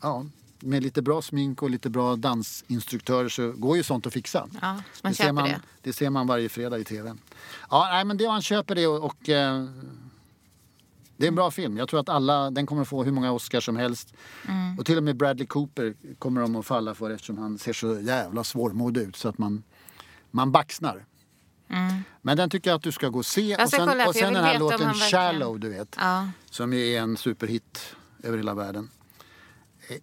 ja, 0.01 0.25
med 0.59 0.83
lite 0.83 1.01
bra 1.01 1.21
smink 1.21 1.63
och 1.63 1.69
lite 1.69 1.89
bra 1.89 2.15
dansinstruktörer 2.15 3.29
så 3.29 3.51
går 3.51 3.77
ju 3.77 3.83
sånt 3.83 4.07
att 4.07 4.13
fixa. 4.13 4.47
Ja, 4.61 4.67
man 4.67 4.83
det, 5.01 5.13
ser 5.13 5.23
köper 5.23 5.33
man, 5.33 5.43
det. 5.43 5.59
det 5.81 5.93
ser 5.93 6.09
man 6.09 6.27
varje 6.27 6.49
fredag 6.49 6.77
i 6.77 6.83
tv. 6.83 7.15
Ja, 7.69 7.87
nej, 7.91 8.05
men 8.05 8.17
det, 8.17 8.27
man 8.27 8.41
köper 8.41 8.75
det 8.75 8.87
och, 8.87 9.05
och 9.05 9.29
eh, 9.29 9.65
det 11.17 11.25
är 11.25 11.27
en 11.27 11.35
bra 11.35 11.51
film. 11.51 11.77
Jag 11.77 11.89
tror 11.89 11.99
att 11.99 12.09
alla, 12.09 12.51
den 12.51 12.65
kommer 12.65 12.81
att 12.81 12.87
få 12.87 13.03
hur 13.03 13.11
många 13.11 13.31
Oscars 13.31 13.65
som 13.65 13.77
helst. 13.77 14.13
Mm. 14.47 14.79
Och 14.79 14.85
till 14.85 14.97
och 14.97 15.03
med 15.03 15.17
Bradley 15.17 15.47
Cooper 15.47 15.93
kommer 16.19 16.41
de 16.41 16.55
att 16.55 16.65
falla 16.65 16.95
för 16.95 17.11
eftersom 17.11 17.37
han 17.37 17.57
ser 17.57 17.73
så 17.73 17.99
jävla 17.99 18.43
svårmodig 18.43 19.01
ut 19.01 19.15
så 19.15 19.29
att 19.29 19.37
man, 19.37 19.63
man 20.31 20.51
baxnar. 20.51 21.05
Men 22.21 22.37
den 22.37 22.49
tycker 22.49 22.69
jag 22.69 22.77
att 22.77 22.83
du 22.83 22.91
ska 22.91 23.09
gå 23.09 23.19
och 23.19 23.25
se. 23.25 23.53
Mm. 23.53 23.63
Och 23.63 23.69
sen, 23.69 23.87
kolla, 23.87 24.07
och 24.07 24.15
sen 24.15 24.33
den 24.33 24.43
här 24.43 24.59
låten 24.59 24.79
verkligen- 24.79 25.09
Shallow, 25.09 25.59
du 25.59 25.69
vet. 25.69 25.95
Ja. 25.99 26.29
Som 26.49 26.73
ju 26.73 26.93
är 26.93 27.01
en 27.01 27.17
superhit 27.17 27.95
över 28.23 28.37
hela 28.37 28.53
världen. 28.53 28.89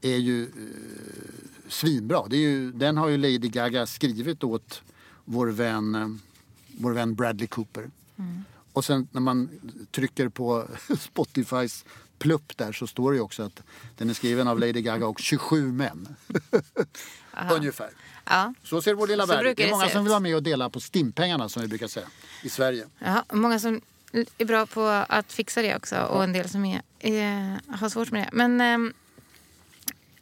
Är- 0.01 0.17
ju 0.17 0.43
eh, 0.45 0.49
svinbra. 1.69 2.27
Det 2.29 2.37
är 2.37 2.41
ju, 2.41 2.73
den 2.73 2.97
har 2.97 3.09
ju 3.09 3.17
Lady 3.17 3.39
Gaga 3.39 3.87
skrivit 3.87 4.45
åt 4.45 4.83
vår 5.25 5.47
vän, 5.47 5.95
eh, 5.95 6.09
vår 6.67 6.93
vän 6.93 7.15
Bradley 7.15 7.47
Cooper. 7.47 7.91
Och 8.73 8.85
sen 8.85 9.09
när 9.13 9.21
man 9.21 9.49
trycker 9.91 10.29
på 10.29 10.69
Spotifys 11.01 11.85
plupp 12.19 12.57
där 12.57 12.73
så 12.73 12.87
står 12.87 13.13
det 13.13 13.17
ju 13.17 13.23
också 13.23 13.43
att 13.43 13.63
den 13.97 14.11
är 14.11 14.15
skriven 14.15 14.49
av 14.49 14.59
Lady 14.61 14.83
Gaga 14.83 15.07
och 15.07 15.19
27 15.21 15.73
män. 15.73 16.09
Ungefär. 17.53 17.91
Ja. 18.25 18.55
Så 18.63 18.83
ser 18.83 18.95
vår 18.95 19.07
lilla 19.07 19.27
Så 19.27 19.33
värld 19.33 19.47
ut. 19.47 19.57
Det 19.57 19.67
är 19.67 19.71
många 19.71 19.89
som 19.89 20.05
vill 20.05 20.11
vara 20.11 20.21
med 20.21 20.37
och 20.37 20.43
dela 20.43 20.71
på 20.71 20.81
stimpengarna 20.81 21.49
som 21.49 21.63
vi 21.63 21.69
brukar 21.69 21.89
säga 21.89 22.07
i 22.43 22.49
Sverige. 22.49 22.87
Ja, 22.99 23.25
många 23.33 23.59
som 23.59 23.81
är 24.39 24.45
bra 24.45 24.67
på 24.67 24.87
att 25.09 25.33
fixa 25.33 25.63
det 25.63 25.77
också 25.77 25.97
och 25.97 26.25
en 26.25 26.33
del 26.33 26.49
som 26.49 26.65
är, 26.65 26.83
är, 26.99 27.61
har 27.69 27.89
svårt 27.89 28.11
med 28.11 28.23
det. 28.23 28.31
Men, 28.33 28.61
ehm, 28.61 28.93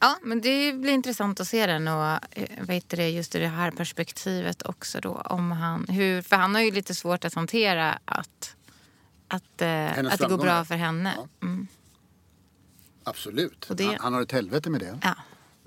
ja, 0.02 0.18
men 0.22 0.40
det 0.40 0.72
blir 0.72 0.92
intressant 0.92 1.40
att 1.40 1.48
se 1.48 1.66
den 1.66 1.88
och 1.88 2.04
eh, 2.30 2.48
vad 2.60 2.74
heter 2.74 2.96
det, 2.96 3.08
just 3.10 3.32
det 3.32 3.46
här 3.46 3.70
perspektivet 3.70 4.62
också 4.62 5.00
då. 5.00 5.10
Om 5.14 5.50
han, 5.52 5.86
hur, 5.88 6.22
för 6.22 6.36
han 6.36 6.54
har 6.54 6.62
ju 6.62 6.70
lite 6.70 6.94
svårt 6.94 7.24
att 7.24 7.34
hantera 7.34 7.98
att, 8.04 8.56
att, 9.28 9.62
eh, 9.62 9.86
att 9.98 10.18
det 10.18 10.26
går 10.28 10.38
bra 10.38 10.64
för 10.64 10.74
henne. 10.74 11.14
Ja. 11.16 11.28
Mm. 11.46 11.66
Absolut. 13.04 13.66
Det- 13.70 13.84
Han, 13.84 13.96
han 14.00 14.14
har 14.14 14.22
ett 14.22 14.32
helvete 14.32 14.70
med 14.70 14.80
det. 14.80 14.98
Ja. 15.02 15.14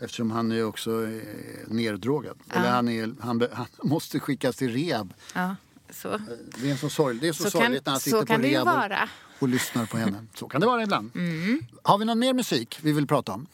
Eftersom 0.01 0.31
han 0.31 0.51
är 0.51 0.63
också 0.65 1.07
eh, 1.07 1.21
neddrogad. 1.67 2.37
Eller 2.53 2.69
han, 2.71 2.89
är, 2.89 3.15
han, 3.21 3.47
han 3.53 3.65
måste 3.83 4.19
skickas 4.19 4.55
till 4.55 4.73
rehab. 4.73 5.13
Ja, 5.33 5.55
så. 5.89 6.19
Det 6.57 6.71
är 6.71 6.75
så, 6.75 6.89
sorg, 6.89 7.17
det 7.19 7.27
är 7.27 7.33
så, 7.33 7.43
Så 7.43 7.51
kan- 7.51 7.61
sorgligt 7.61 7.85
när 7.85 7.91
han 7.91 7.99
sitter 7.99 8.25
kan 8.25 8.41
på 8.41 8.47
rehab 8.47 8.67
och. 8.67 9.43
Mm. 9.43 9.51
lyssnar 9.53 9.85
på 9.85 9.97
henne. 9.97 10.25
Så 10.35 10.47
kan 10.47 10.61
det 10.61 10.67
vara 10.67 10.83
ibland. 10.83 11.11
Har 11.83 11.97
vi 11.97 12.05
någon 12.05 12.19
mer 12.19 12.33
musik 12.33 12.79
vi 12.81 12.91
vill 12.91 13.07
prata 13.07 13.31
om? 13.31 13.47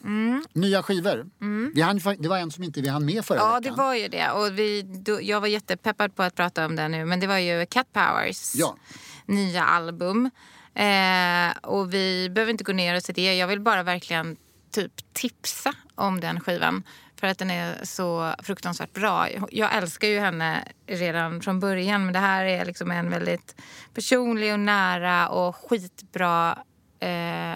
Nya 0.54 0.84
skivor? 0.84 1.26
Vi 1.74 1.82
hann, 1.82 2.02
det 2.20 2.28
var 2.28 2.38
en 2.38 2.52
som 2.52 2.64
inte 2.64 2.82
vi 2.82 2.88
hann 2.88 3.06
med 3.06 3.26
förra 3.26 3.40
Mm. 3.40 3.50
Ja, 3.52 3.60
veckan. 3.60 3.74
det 3.74 3.78
var 3.84 3.96
ju 3.96 4.08
det. 4.08 4.30
Och 4.32 4.60
vi, 4.60 4.82
då, 4.82 5.22
jag 5.22 5.42
var 5.42 5.48
jättepeppad 5.48 6.16
på 6.16 6.24
att 6.24 6.36
prata 6.36 6.66
om 6.66 6.76
det 6.76 6.88
nu. 6.88 7.06
Men 7.06 7.20
det 7.20 7.28
var 7.28 7.38
ju 7.38 7.66
Cat 7.66 7.94
Powers 7.94 8.56
Ja. 8.56 8.76
nya 9.26 9.64
album. 9.66 10.30
Eh, 10.74 11.52
och 11.62 11.94
vi 11.94 12.30
behöver 12.30 12.52
inte 12.52 12.64
gå 12.64 12.74
ner 12.74 12.96
och 12.96 13.04
se 13.04 13.14
det. 13.14 13.36
Jag 13.38 13.48
vill 13.48 13.60
bara 13.60 13.84
verkligen 13.84 14.38
typ 14.72 15.14
tipsa 15.14 15.74
om 15.96 16.20
den 16.20 16.40
skivan. 16.40 16.84
För 17.22 17.28
att 17.28 17.38
den 17.38 17.52
är 17.52 17.86
så 17.86 18.34
fruktansvärt 18.44 18.94
bra. 18.94 19.28
Jag 19.52 19.76
älskar 19.76 20.08
ju 20.08 20.20
henne 20.20 20.68
redan 20.88 21.42
från 21.42 21.60
början. 21.60 22.06
Men 22.06 22.14
det 22.14 22.20
här 22.20 22.46
är 22.46 22.66
liksom 22.66 22.92
en 22.92 23.10
väldigt 23.10 23.56
personlig 23.94 24.54
och 24.54 24.60
nära 24.60 25.30
och 25.30 25.56
skitbra 25.56 26.58
eh, 27.00 27.54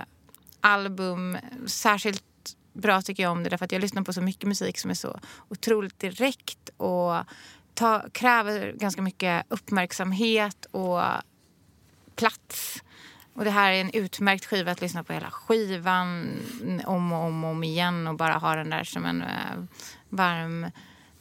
album. 0.62 1.38
Särskilt 1.68 2.24
bra 2.74 3.02
tycker 3.02 3.24
jag 3.24 3.32
om 3.32 3.44
det 3.44 3.50
därför 3.50 3.66
att 3.66 3.72
jag 3.72 3.82
lyssnar 3.82 4.04
på 4.04 4.14
så 4.14 4.22
mycket 4.22 4.48
musik 4.48 4.80
som 4.80 4.92
är 4.92 4.96
så 4.96 5.20
otroligt 5.50 6.00
direkt 6.00 6.70
och 6.78 7.16
ta, 7.74 8.04
kräver 8.12 8.72
ganska 8.72 9.02
mycket 9.02 9.46
uppmärksamhet 9.50 10.66
och 10.72 11.02
plats. 12.16 12.84
Och 13.36 13.44
det 13.46 13.52
här 13.52 13.72
är 13.72 13.82
en 13.82 13.92
utmärkt 13.94 14.46
skiva 14.46 14.72
att 14.72 14.82
lyssna 14.82 15.04
på 15.04 15.14
hela 15.14 15.32
skivan 15.32 16.40
om 16.86 17.14
och 17.14 17.24
om 17.24 17.44
och 17.44 17.50
om 17.50 17.64
igen 17.64 18.08
och 18.08 18.16
bara 18.16 18.34
ha 18.34 18.56
den 18.56 18.70
där 18.70 18.84
som 18.84 19.06
en 19.06 19.22
eh, 19.22 19.64
varm 20.10 20.72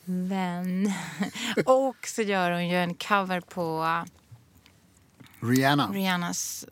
vän. 0.05 0.93
och 1.67 1.97
så 2.07 2.23
gör 2.23 2.51
hon 2.51 2.69
ju 2.69 2.77
en 2.77 2.95
cover 2.95 3.41
på 3.41 3.87
Rihanna. 5.41 5.91
Rihannas, 5.93 6.65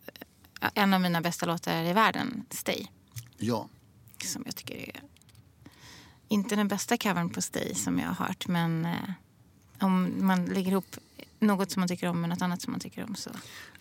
eh, 0.61 0.71
en 0.75 0.95
av 0.95 1.01
mina 1.01 1.21
bästa 1.21 1.47
låtar 1.47 1.83
i 1.85 1.93
världen, 1.93 2.45
Stay. 2.51 2.87
Ja. 3.37 3.69
Som 4.25 4.43
jag 4.47 4.57
tycker 4.57 4.75
är 4.75 5.03
inte 6.29 6.57
den 6.57 6.69
bästa 6.69 6.97
covern 6.97 7.31
på 7.31 7.43
Stay 7.43 7.75
som 7.75 7.99
jag 7.99 8.09
har 8.09 8.27
hört. 8.27 8.49
Men 8.49 8.85
eh, 8.85 9.11
om 9.81 10.27
man 10.27 10.45
lägger 10.45 10.71
ihop 10.71 10.97
något 11.39 11.71
som 11.71 11.81
man 11.81 11.89
tycker 11.89 12.09
om 12.09 12.21
med 12.21 12.31
något 12.31 12.43
annat 12.43 12.63
som 12.63 12.71
man 12.71 12.81
tycker 12.81 13.05
om 13.05 13.15
så 13.15 13.31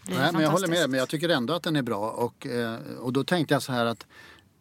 Nej, 0.08 0.32
men 0.34 0.42
jag 0.42 0.50
håller 0.52 0.68
med 0.68 0.90
men 0.90 1.00
jag 1.00 1.10
tycker 1.10 1.30
ändå 1.30 1.54
att 1.54 1.64
den 1.64 1.76
är 1.76 1.82
bra. 1.82 2.10
Och, 2.10 2.48
eh, 2.48 2.80
och 3.00 3.14
då 3.14 3.24
tänkte 3.24 3.54
jag 3.54 3.64
så 3.64 3.72
här 3.72 3.86
att 3.86 4.08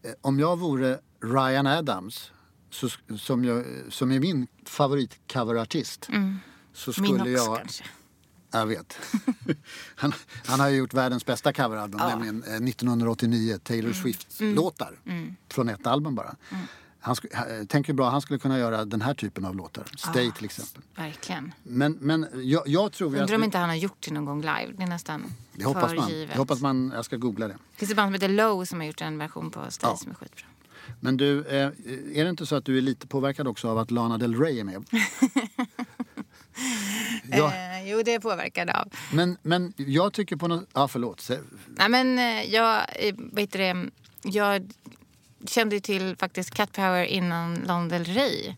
eh, 0.05 0.13
om 0.21 0.39
jag 0.39 0.59
vore 0.59 0.99
Ryan 1.23 1.67
Adams, 1.67 2.31
så, 2.71 2.89
som, 3.19 3.45
jag, 3.45 3.65
som 3.89 4.13
är 4.13 4.21
min 4.21 4.47
favoritcoverartist, 4.65 6.09
så 6.73 6.93
skulle 6.93 7.09
Mm. 7.09 7.23
Min 7.23 7.35
också 7.37 7.51
jag... 7.51 7.59
kanske. 7.59 7.85
Jag 8.53 8.67
vet. 8.67 8.99
han, 9.95 10.13
han 10.47 10.61
har 10.61 10.69
ju 10.69 10.77
gjort 10.77 10.95
världens 10.95 11.27
bästa 11.27 11.53
coveralbum, 11.53 12.01
nämligen 12.09 12.43
eh, 12.43 12.55
1989 12.55 13.59
Taylor 13.63 13.91
Mm. 13.91 14.03
Swift-låtar. 14.03 14.99
Från 15.49 15.69
ett 15.69 15.87
album 15.87 16.15
bara. 16.15 16.37
Han 17.01 17.17
ha- 17.35 17.45
tänk 17.69 17.89
hur 17.89 17.95
bra 17.95 18.11
han 18.11 18.21
skulle 18.21 18.39
kunna 18.39 18.59
göra 18.59 18.85
den 18.85 19.01
här 19.03 19.15
typen 19.15 19.45
av 19.45 19.57
låtar. 19.57 19.85
Stay 19.97 20.33
till 20.33 20.45
exempel. 20.45 20.83
Verkligen. 20.97 21.53
Men, 21.63 21.93
men 22.01 22.27
jag, 22.35 22.69
jag 22.69 22.93
tror. 22.93 23.17
Undrar 23.17 23.35
om 23.37 23.45
inte 23.45 23.59
han 23.59 23.69
har 23.69 23.77
gjort 23.77 23.97
det 24.09 24.15
någon 24.15 24.25
gång 24.25 24.41
live. 24.41 24.73
Det 24.77 24.83
är 24.83 24.87
nästan 24.87 25.23
det 25.53 25.65
hoppas 25.65 25.95
man. 25.95 26.07
förgivet. 26.07 26.33
Det 26.33 26.39
hoppas 26.39 26.61
man. 26.61 26.93
Jag 26.95 27.05
ska 27.05 27.17
googla 27.17 27.49
det. 27.49 27.53
Det 27.55 27.77
finns 27.79 27.91
ett 27.91 27.97
band 27.97 28.07
som 28.09 28.15
heter 28.15 28.29
Low 28.29 28.65
som 28.65 28.81
har 28.81 28.87
gjort 28.87 29.01
en 29.01 29.19
version 29.19 29.51
på 29.51 29.65
Stay 29.71 29.91
Ja. 29.91 29.97
som 29.97 30.11
är 30.11 30.15
skitbra. 30.15 30.47
Men 31.01 31.17
du, 31.17 31.45
eh, 31.47 31.67
är 32.15 32.25
det 32.25 32.31
inte 32.31 32.47
så 32.47 32.57
att 32.57 32.65
du 32.65 32.79
är 32.79 32.83
lite 32.83 33.07
påverkad 33.07 33.49
också 33.49 33.69
av 33.69 33.79
att 33.79 33.91
Lana 33.91 34.19
Del 34.19 34.35
Rey 34.41 34.61
är 34.61 34.65
med? 34.65 34.85
ja, 37.31 37.53
Eh, 37.55 37.91
jo, 37.91 38.03
det 38.05 38.15
är 38.15 38.19
påverkad 38.21 38.71
av. 38.71 38.89
men, 39.13 39.37
men 39.43 39.73
jag 39.77 40.13
tycker 40.13 40.37
på 40.37 40.49
något... 40.49 40.65
Ja, 40.73 40.89
förlåt. 40.89 41.19
Sä- 41.21 41.45
Nej, 41.69 41.89
men 41.89 42.19
eh, 42.19 42.55
jag, 42.55 42.77
eh, 43.09 43.15
vad 43.19 43.41
heter 43.41 43.59
det, 43.59 43.91
jag 44.23 44.73
kände 45.47 45.77
ju 45.77 45.81
till 45.81 46.17
faktiskt 46.17 46.51
Cat 46.51 46.73
Power 46.73 47.05
innan 47.05 47.55
Lana 47.55 47.89
Del 47.89 48.05
Rey. 48.05 48.55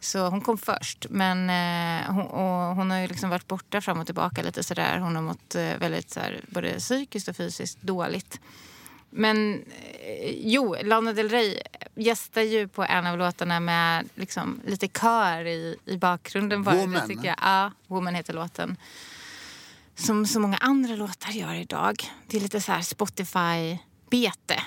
Så 0.00 0.28
hon 0.28 0.40
kom 0.40 0.58
först. 0.58 1.06
Men 1.10 1.50
eh, 1.50 2.12
hon, 2.12 2.26
och 2.26 2.76
hon 2.76 2.90
har 2.90 2.98
ju 2.98 3.06
liksom 3.06 3.30
varit 3.30 3.48
borta 3.48 3.80
fram 3.80 4.00
och 4.00 4.06
tillbaka 4.06 4.42
lite 4.42 4.62
sådär. 4.62 4.98
Hon 4.98 5.16
har 5.16 5.22
mått 5.22 5.54
eh, 5.54 5.76
väldigt 5.78 6.10
så 6.10 6.20
här, 6.20 6.40
både 6.48 6.78
psykiskt 6.78 7.28
och 7.28 7.36
fysiskt 7.36 7.82
dåligt. 7.82 8.40
Men 9.10 9.64
eh, 10.00 10.30
jo, 10.30 10.76
Lana 10.82 11.12
Del 11.12 11.28
Rey 11.28 11.60
gästar 11.94 12.42
ju 12.42 12.68
på 12.68 12.84
en 12.84 13.06
av 13.06 13.18
låtarna 13.18 13.60
med 13.60 14.08
liksom, 14.14 14.60
lite 14.66 14.88
kör 14.88 15.46
i, 15.46 15.76
i 15.84 15.96
bakgrunden. 15.96 16.62
Bara. 16.62 16.76
Woman. 16.76 17.00
Det 17.00 17.06
tycker 17.06 17.28
jag. 17.28 17.38
Ja, 17.40 17.72
Woman 17.86 18.14
heter 18.14 18.32
låten. 18.34 18.76
Som 19.94 20.26
så 20.26 20.40
många 20.40 20.56
andra 20.56 20.96
låtar 20.96 21.30
gör 21.30 21.54
idag. 21.54 22.02
Det 22.26 22.36
är 22.36 22.40
lite 22.40 22.60
så 22.60 22.72
här 22.72 22.82
Spotify-bete. 22.82 24.62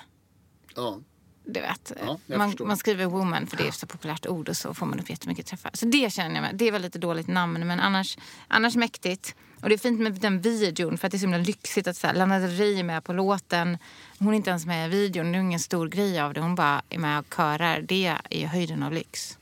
Ja. 0.76 1.00
Du 1.43 1.62
vet. 1.62 1.91
Ja, 2.06 2.19
man, 2.25 2.56
man 2.60 2.77
skriver 2.77 3.06
woman 3.06 3.47
för 3.47 3.58
det 3.58 3.67
är 3.67 3.71
så 3.71 3.88
populärt 3.88 4.27
ord 4.27 4.49
och 4.49 4.58
så 4.58 4.73
får 4.73 4.86
man 4.86 4.99
upp 4.99 5.10
jättemycket 5.10 5.45
träffar. 5.45 5.71
Så 5.73 5.86
det 5.86 6.13
känner 6.13 6.36
jag 6.36 6.41
med. 6.41 6.56
Det 6.56 6.67
är 6.67 6.71
väl 6.71 6.82
lite 6.82 6.99
dåligt 6.99 7.27
namn 7.27 7.67
men 7.67 7.80
annars, 7.80 8.17
annars 8.47 8.75
mäktigt. 8.75 9.36
Och 9.62 9.69
det 9.69 9.75
är 9.75 9.77
fint 9.77 9.99
med 9.99 10.13
den 10.13 10.41
videon 10.41 10.97
för 10.97 11.08
att 11.08 11.12
det 11.12 11.17
är 11.17 11.19
så 11.19 11.25
himla 11.25 11.38
lyxigt 11.38 11.88
att 11.88 11.97
så 11.97 12.08
här, 12.08 12.13
Lana 12.13 12.39
Del 12.39 12.49
Rey 12.49 12.80
är 12.80 12.84
med 12.84 13.04
på 13.04 13.13
låten. 13.13 13.77
Hon 14.19 14.27
är 14.27 14.34
inte 14.34 14.49
ens 14.49 14.65
med 14.65 14.88
i 14.88 14.89
videon. 14.89 15.32
Det 15.32 15.38
är 15.38 15.41
ingen 15.41 15.60
stor 15.60 15.88
grej 15.88 16.19
av 16.19 16.34
det. 16.34 16.41
Hon 16.41 16.56
bara 16.56 16.82
är 16.89 16.99
med 16.99 17.19
och 17.19 17.34
körar. 17.36 17.82
Det 17.82 18.17
är 18.30 18.47
höjden 18.47 18.84
av 18.84 18.91
lyx. 18.91 19.38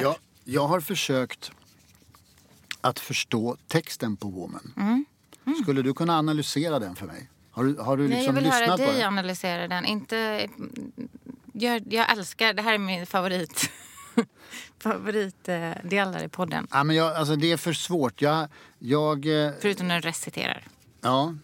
Jag, 0.00 0.16
jag 0.44 0.66
har 0.66 0.80
försökt 0.80 1.50
att 2.80 3.00
förstå 3.00 3.56
texten 3.68 4.16
på 4.16 4.28
Woman. 4.28 4.72
Mm. 4.76 5.04
Skulle 5.62 5.82
du 5.82 5.94
kunna 5.94 6.18
analysera 6.18 6.78
den 6.78 6.96
för 6.96 7.06
mig? 7.06 7.28
Har 7.50 7.64
du, 7.64 7.76
har 7.76 7.96
du 7.96 8.08
Nej, 8.08 8.16
liksom 8.16 8.36
jag 8.36 8.42
vill 8.42 8.52
höra 8.52 8.76
dig 8.76 9.02
analysera 9.02 9.68
den. 9.68 9.84
Inte... 9.84 10.48
Jag, 11.52 11.92
jag 11.92 12.12
älskar... 12.12 12.54
Det 12.54 12.62
här 12.62 12.74
är 12.74 12.78
min 12.78 13.06
favorit. 13.06 13.70
favoritdelar 14.78 16.24
i 16.24 16.28
podden. 16.28 16.66
Ja, 16.70 16.84
men 16.84 16.96
jag, 16.96 17.16
alltså 17.16 17.36
det 17.36 17.52
är 17.52 17.56
för 17.56 17.72
svårt. 17.72 18.22
Jag, 18.22 18.48
jag, 18.78 19.26
eh, 19.46 19.52
Förutom 19.60 19.88
när 19.88 20.00
du 20.00 20.08
reciterar. 20.08 20.64
ja. 21.00 21.34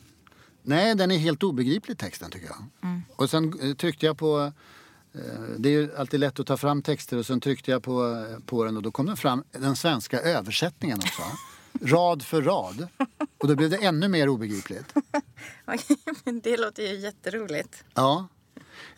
Nej, 0.63 0.95
den 0.95 1.11
är 1.11 1.19
helt 1.19 1.43
obegriplig 1.43 1.99
texten 1.99 2.31
tycker 2.31 2.47
jag. 2.47 2.65
Mm. 2.83 3.03
Och 3.17 3.31
sen 3.31 3.61
eh, 3.63 3.75
tryckte 3.75 4.07
jag 4.07 4.19
på... 4.19 4.53
eh, 5.15 5.21
Det 5.59 5.69
är 5.69 5.73
ju 5.73 5.97
alltid 5.97 6.21
lätt 6.21 6.41
att 6.41 6.47
ta 6.47 6.57
fram 6.57 6.83
texter 6.83 7.17
och 7.17 7.27
sen 7.27 7.41
tryckte 7.41 7.71
jag 7.71 7.83
på, 7.83 8.27
på 8.47 8.65
den 8.65 8.77
och 8.77 8.83
då 8.83 8.91
kom 8.91 9.07
den 9.07 9.17
fram, 9.17 9.45
den 9.53 9.77
svenska 9.77 10.21
översättningen 10.21 10.99
också. 10.99 11.23
rad 11.83 12.23
för 12.23 12.43
rad. 12.43 12.89
Och 13.39 13.49
då 13.49 13.57
blev 13.57 13.71
det 13.71 13.77
ännu 13.77 14.09
mer 14.09 14.29
obegripligt. 14.29 14.95
Men 16.25 16.41
det 16.41 16.57
låter 16.57 16.83
ju 16.83 16.95
jätteroligt. 17.01 17.85
Ja. 17.95 18.29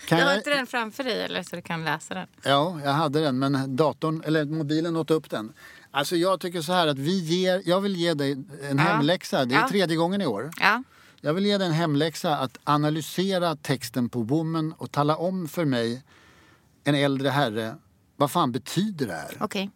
Kan 0.06 0.18
Jag 0.18 0.26
har 0.26 0.32
jag, 0.32 0.40
inte 0.40 0.50
den 0.50 0.66
framför 0.66 1.04
dig 1.04 1.22
eller 1.22 1.42
så 1.42 1.56
du 1.56 1.62
kan 1.62 1.84
läsa 1.84 2.14
den. 2.14 2.26
ja, 2.42 2.80
jag 2.84 2.92
hade 2.92 3.20
den 3.20 3.38
men 3.38 3.76
datorn, 3.76 4.22
eller 4.26 4.44
mobilen 4.44 4.96
åt 4.96 5.10
upp 5.10 5.30
den. 5.30 5.52
Alltså 5.90 6.16
jag 6.16 6.40
tycker 6.40 6.62
så 6.62 6.72
här 6.72 6.86
att 6.86 6.98
vi 6.98 7.18
ger, 7.20 7.62
jag 7.64 7.80
vill 7.80 7.96
ge 7.96 8.14
dig 8.14 8.32
en 8.32 8.78
Ja. 8.78 8.82
hemläxa. 8.84 9.44
Det 9.44 9.54
är 9.54 9.60
Ja. 9.60 9.68
tredje 9.68 9.96
gången 9.96 10.20
i 10.22 10.26
år. 10.26 10.50
Ja. 10.60 10.82
Jag 11.20 11.34
vill 11.34 11.46
ge 11.46 11.58
dig 11.58 11.66
en 11.66 11.72
hemläxa 11.72 12.36
att 12.36 12.58
analysera 12.64 13.56
texten 13.56 14.08
på 14.08 14.22
Woman 14.22 14.72
och 14.78 14.92
tala 14.92 15.16
om 15.16 15.48
för 15.48 15.64
mig, 15.64 16.02
en 16.84 16.94
äldre 16.94 17.28
herre, 17.28 17.76
vad 18.16 18.30
fan 18.30 18.52
betyder 18.52 19.06
det 19.06 19.14
här? 19.14 19.36
Okej. 19.40 19.70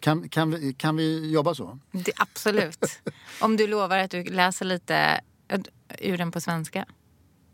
Kan, 0.00 0.28
kan, 0.28 0.50
vi, 0.50 0.72
kan 0.72 0.96
vi 0.96 1.30
jobba 1.32 1.54
så? 1.54 1.78
Det- 1.92 2.12
Absolut. 2.16 2.84
Om 3.40 3.56
du 3.56 3.66
lovar 3.66 3.98
att 3.98 4.10
du 4.10 4.24
läser 4.24 4.64
lite 4.64 5.20
eh, 5.48 5.60
ur 6.00 6.18
den 6.18 6.30
på 6.32 6.40
svenska. 6.40 6.84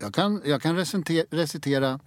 Jag 0.00 0.14
kan, 0.14 0.42
jag 0.44 0.62
kan 0.62 0.76
recitera, 0.76 1.26
recitera 1.30 2.00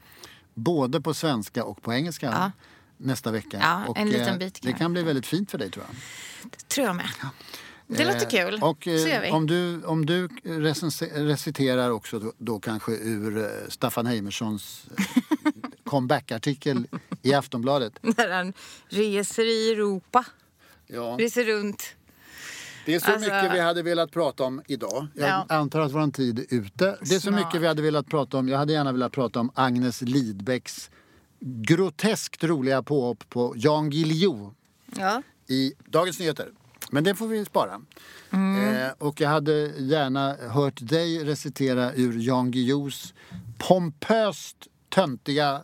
både 0.53 1.01
på 1.01 1.13
svenska 1.13 1.63
och 1.63 1.81
på 1.81 1.93
engelska 1.93 2.25
Ja. 2.25 2.51
nästa 2.97 3.31
vecka. 3.31 3.57
Ja, 3.61 3.85
och, 3.87 3.97
en 3.97 4.09
liten 4.09 4.27
eh, 4.27 4.37
bit 4.37 4.59
kan 4.59 4.71
Det 4.71 4.77
kan 4.77 4.93
bli 4.93 5.03
väldigt 5.03 5.25
fint 5.25 5.51
för 5.51 5.57
dig 5.57 5.71
tror 5.71 5.85
jag. 5.87 5.95
Det 6.51 6.67
tror 6.67 6.87
jag 6.87 6.95
med. 6.95 7.09
Det 7.87 8.05
låter 8.05 8.29
kul. 8.29 8.59
Och 8.63 8.83
så 8.83 8.89
gör 8.89 9.23
eh, 9.23 9.35
om 9.35 9.47
du, 9.47 9.83
om 9.83 10.05
du 10.05 10.27
reciterar 11.13 11.89
också 11.89 12.19
då, 12.19 12.33
då 12.37 12.59
kanske 12.59 12.91
ur 12.91 13.37
eh, 13.37 13.69
Staffan 13.69 14.05
Heimerssons 14.05 14.85
eh, 14.97 15.03
comeback-artikel 15.83 16.87
i 17.21 17.33
Aftonbladet. 17.33 17.93
När 18.01 18.29
han 18.29 18.53
reser 18.89 19.45
i 19.45 19.71
Europa. 19.71 20.25
Ja. 20.87 21.15
Reser 21.19 21.43
runt. 21.43 21.95
Det 22.85 22.95
är 22.95 22.99
så 22.99 23.11
Alltså- 23.11 23.19
mycket 23.33 23.53
vi 23.53 23.59
hade 23.59 23.81
velat 23.83 24.11
prata 24.11 24.43
om 24.43 24.61
idag. 24.67 25.07
Jag 25.15 25.29
Ja. 25.29 25.45
antar 25.49 25.79
att 25.81 25.91
vår 25.91 26.11
tid 26.11 26.39
är 26.39 26.45
ute. 26.49 26.97
Det 27.01 27.15
är 27.15 27.19
så 27.19 27.31
mycket 27.31 27.61
vi 27.61 27.67
hade 27.67 27.81
velat 27.81 28.07
prata 28.07 28.37
om. 28.37 28.47
Jag 28.49 28.57
hade 28.57 28.73
gärna 28.73 28.91
velat 28.91 29.11
prata 29.11 29.39
om 29.39 29.51
Agnes 29.55 30.01
Lidbecks 30.01 30.89
groteskt 31.39 32.43
roliga 32.43 32.83
påhopp 32.83 33.29
på 33.29 33.53
Jan 33.57 33.89
Guillou 33.89 34.53
Ja. 34.97 35.21
i 35.47 35.73
Dagens 35.85 36.19
Nyheter. 36.19 36.49
Men 36.91 37.03
det 37.03 37.15
får 37.15 37.27
vi 37.27 37.45
spara. 37.45 37.81
Eh, 38.31 38.91
och 38.97 39.21
jag 39.21 39.29
hade 39.29 39.51
gärna 39.77 40.35
hört 40.49 40.87
dig 40.89 41.23
recitera 41.23 41.93
ur 41.93 42.19
Jan 42.19 42.51
Guillous 42.51 43.13
pompöst 43.57 44.57
töntiga 44.89 45.63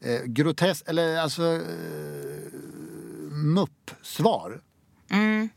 eh, 0.00 0.22
grotesk, 0.24 0.84
eller 0.86 1.16
alltså 1.18 1.42
eh, 1.42 1.60
mupp-svar 3.30 4.60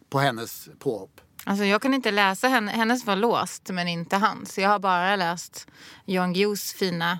på 0.09 0.19
hennes 0.19 0.69
påhopp. 0.79 1.21
Alltså 1.43 1.65
jag 1.65 1.81
kan 1.81 1.93
inte 1.93 2.11
läsa 2.11 2.47
henne. 2.47 2.71
Hennes 2.71 3.05
var 3.05 3.15
låst 3.15 3.69
men 3.69 3.87
inte 3.87 4.15
hans. 4.17 4.57
Jag 4.57 4.69
har 4.69 4.79
bara 4.79 5.15
läst 5.15 5.67
Jan 6.05 6.33
Guillous 6.33 6.73
fina 6.73 7.19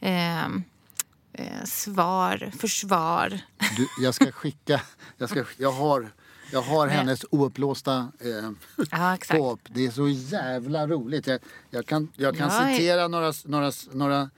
eh, 0.00 0.44
eh, 1.32 1.64
svar, 1.64 2.50
försvar. 2.58 3.40
Du, 3.76 3.88
jag 4.02 4.14
ska 4.14 4.32
skicka, 4.32 4.80
jag, 5.18 5.30
ska, 5.30 5.44
jag 5.56 5.72
har, 5.72 6.10
jag 6.52 6.62
har 6.62 6.88
hennes 6.88 7.24
ouppblåsta 7.30 8.12
eh, 8.20 8.50
Ja, 8.90 9.16
påhopp. 9.30 9.60
Det 9.68 9.86
är 9.86 9.90
så 9.90 10.08
jävla 10.08 10.86
roligt. 10.86 11.26
Jag, 11.26 11.40
jag 11.70 11.86
kan, 11.86 12.08
jag 12.16 12.36
kan 12.36 12.50
är- 12.50 12.72
citera 12.72 13.08
några, 13.08 13.32
några, 13.44 13.72
några 13.92 14.30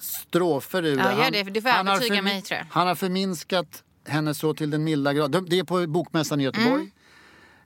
strofer 0.00 0.84
ur 0.84 0.98
Ja, 0.98 1.08
det. 1.08 1.24
gör 1.24 1.30
det, 1.44 1.50
du 1.50 1.62
får 1.62 1.68
han 1.68 1.86
har 1.86 1.94
övertyga 1.96 2.22
mig, 2.22 2.42
tror 2.42 2.58
jag. 2.58 2.66
Han 2.70 2.86
har 2.86 2.94
förminskat 2.94 3.82
henne 4.04 4.34
så 4.34 4.54
till 4.54 4.70
den 4.70 4.84
milda 4.84 5.12
grad. 5.12 5.46
Det 5.50 5.58
är 5.58 5.64
på 5.64 5.86
Bokmässan 5.86 6.40
i 6.40 6.44
Göteborg. 6.44 6.80
Mm. 6.80 6.92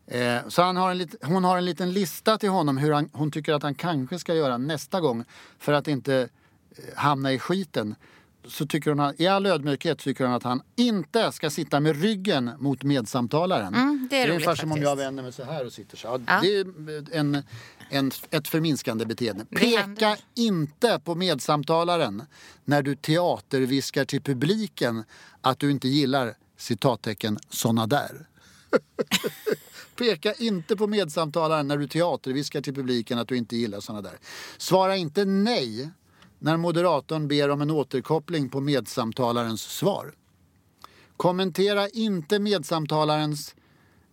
Eh, 0.06 0.48
så 0.48 0.62
han 0.62 0.76
har 0.76 0.90
en 0.90 0.98
lit, 0.98 1.14
hon 1.22 1.44
har 1.44 1.58
en 1.58 1.64
liten 1.64 1.92
lista 1.92 2.38
till 2.38 2.48
honom 2.48 2.76
hur 2.76 2.92
han, 2.92 3.08
hon 3.12 3.30
tycker 3.30 3.54
att 3.54 3.62
han 3.62 3.74
kanske 3.74 4.18
ska 4.18 4.34
göra 4.34 4.58
nästa 4.58 5.00
gång 5.00 5.24
för 5.58 5.72
att 5.72 5.88
inte 5.88 6.28
eh, 6.70 6.84
hamna 6.94 7.32
i 7.32 7.38
skiten. 7.38 7.94
Så 8.48 8.66
tycker 8.66 8.90
hon, 8.90 9.14
i 9.18 9.26
all 9.26 9.46
ödmjukhet 9.46 9.98
tycker 9.98 10.24
hon 10.24 10.34
att 10.34 10.42
han 10.42 10.62
inte 10.76 11.32
ska 11.32 11.50
sitta 11.50 11.80
med 11.80 12.02
ryggen 12.02 12.50
mot 12.58 12.82
medsamtalaren. 12.82 13.74
Mm, 13.74 14.08
det 14.10 14.16
är 14.22 14.28
ungefär 14.28 14.54
som 14.54 14.72
om 14.72 14.82
jag 14.82 14.96
vänder 14.96 15.22
mig 15.22 15.32
så 15.32 15.44
här 15.44 15.66
och 15.66 15.72
sitter 15.72 15.96
så. 15.96 16.22
Ja. 16.26 16.40
Det 16.42 16.56
är 16.56 16.66
en, 17.12 17.42
en, 17.90 18.10
ett 18.30 18.48
förminskande 18.48 19.06
beteende. 19.06 19.44
Peka 19.44 20.16
inte 20.34 21.00
på 21.04 21.14
medsamtalaren 21.14 22.22
när 22.64 22.82
du 22.82 22.96
teaterviskar 22.96 24.04
till 24.04 24.22
publiken 24.22 25.04
att 25.40 25.58
du 25.58 25.70
inte 25.70 25.88
gillar 25.88 26.34
citattecken 26.56 27.38
såna 27.48 27.86
där. 27.86 28.28
Peka 29.96 30.32
inte 30.32 30.76
på 30.76 30.86
medsamtalaren 30.86 31.68
när 31.68 31.76
du 31.76 31.88
teaterviskar 31.88 32.60
till 32.60 32.74
publiken 32.74 33.18
att 33.18 33.28
du 33.28 33.36
inte 33.36 33.56
gillar 33.56 33.80
såna 33.80 34.02
där. 34.02 34.18
Svara 34.58 34.96
inte 34.96 35.24
nej 35.24 35.90
när 36.46 36.56
moderatorn 36.56 37.28
ber 37.28 37.48
om 37.48 37.60
en 37.60 37.70
återkoppling 37.70 38.48
på 38.48 38.60
medsamtalarens 38.60 39.62
svar. 39.62 40.14
Kommentera 41.16 41.88
inte 41.88 42.38
medsamtalarens, 42.38 43.54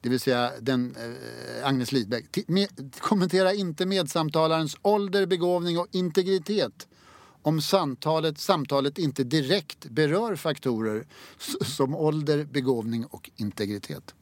det 0.01 0.09
vill 0.09 0.19
säga 0.19 0.51
den, 0.61 0.95
eh, 0.95 1.67
Agnes 1.67 1.91
Lidbeck, 1.91 2.47
med, 2.47 2.95
kommentera 2.99 3.53
inte 3.53 3.85
medsamtalarens 3.85 4.77
ålder, 4.81 5.25
begåvning 5.25 5.79
och 5.79 5.87
integritet 5.91 6.87
om 7.41 7.61
samtalet, 7.61 8.39
samtalet 8.39 8.97
inte 8.97 9.23
direkt 9.23 9.85
berör 9.85 10.35
faktorer 10.35 11.07
som 11.65 11.95
ålder, 11.95 12.45
begåvning 12.45 13.05
och 13.05 13.29
integritet. 13.35 14.13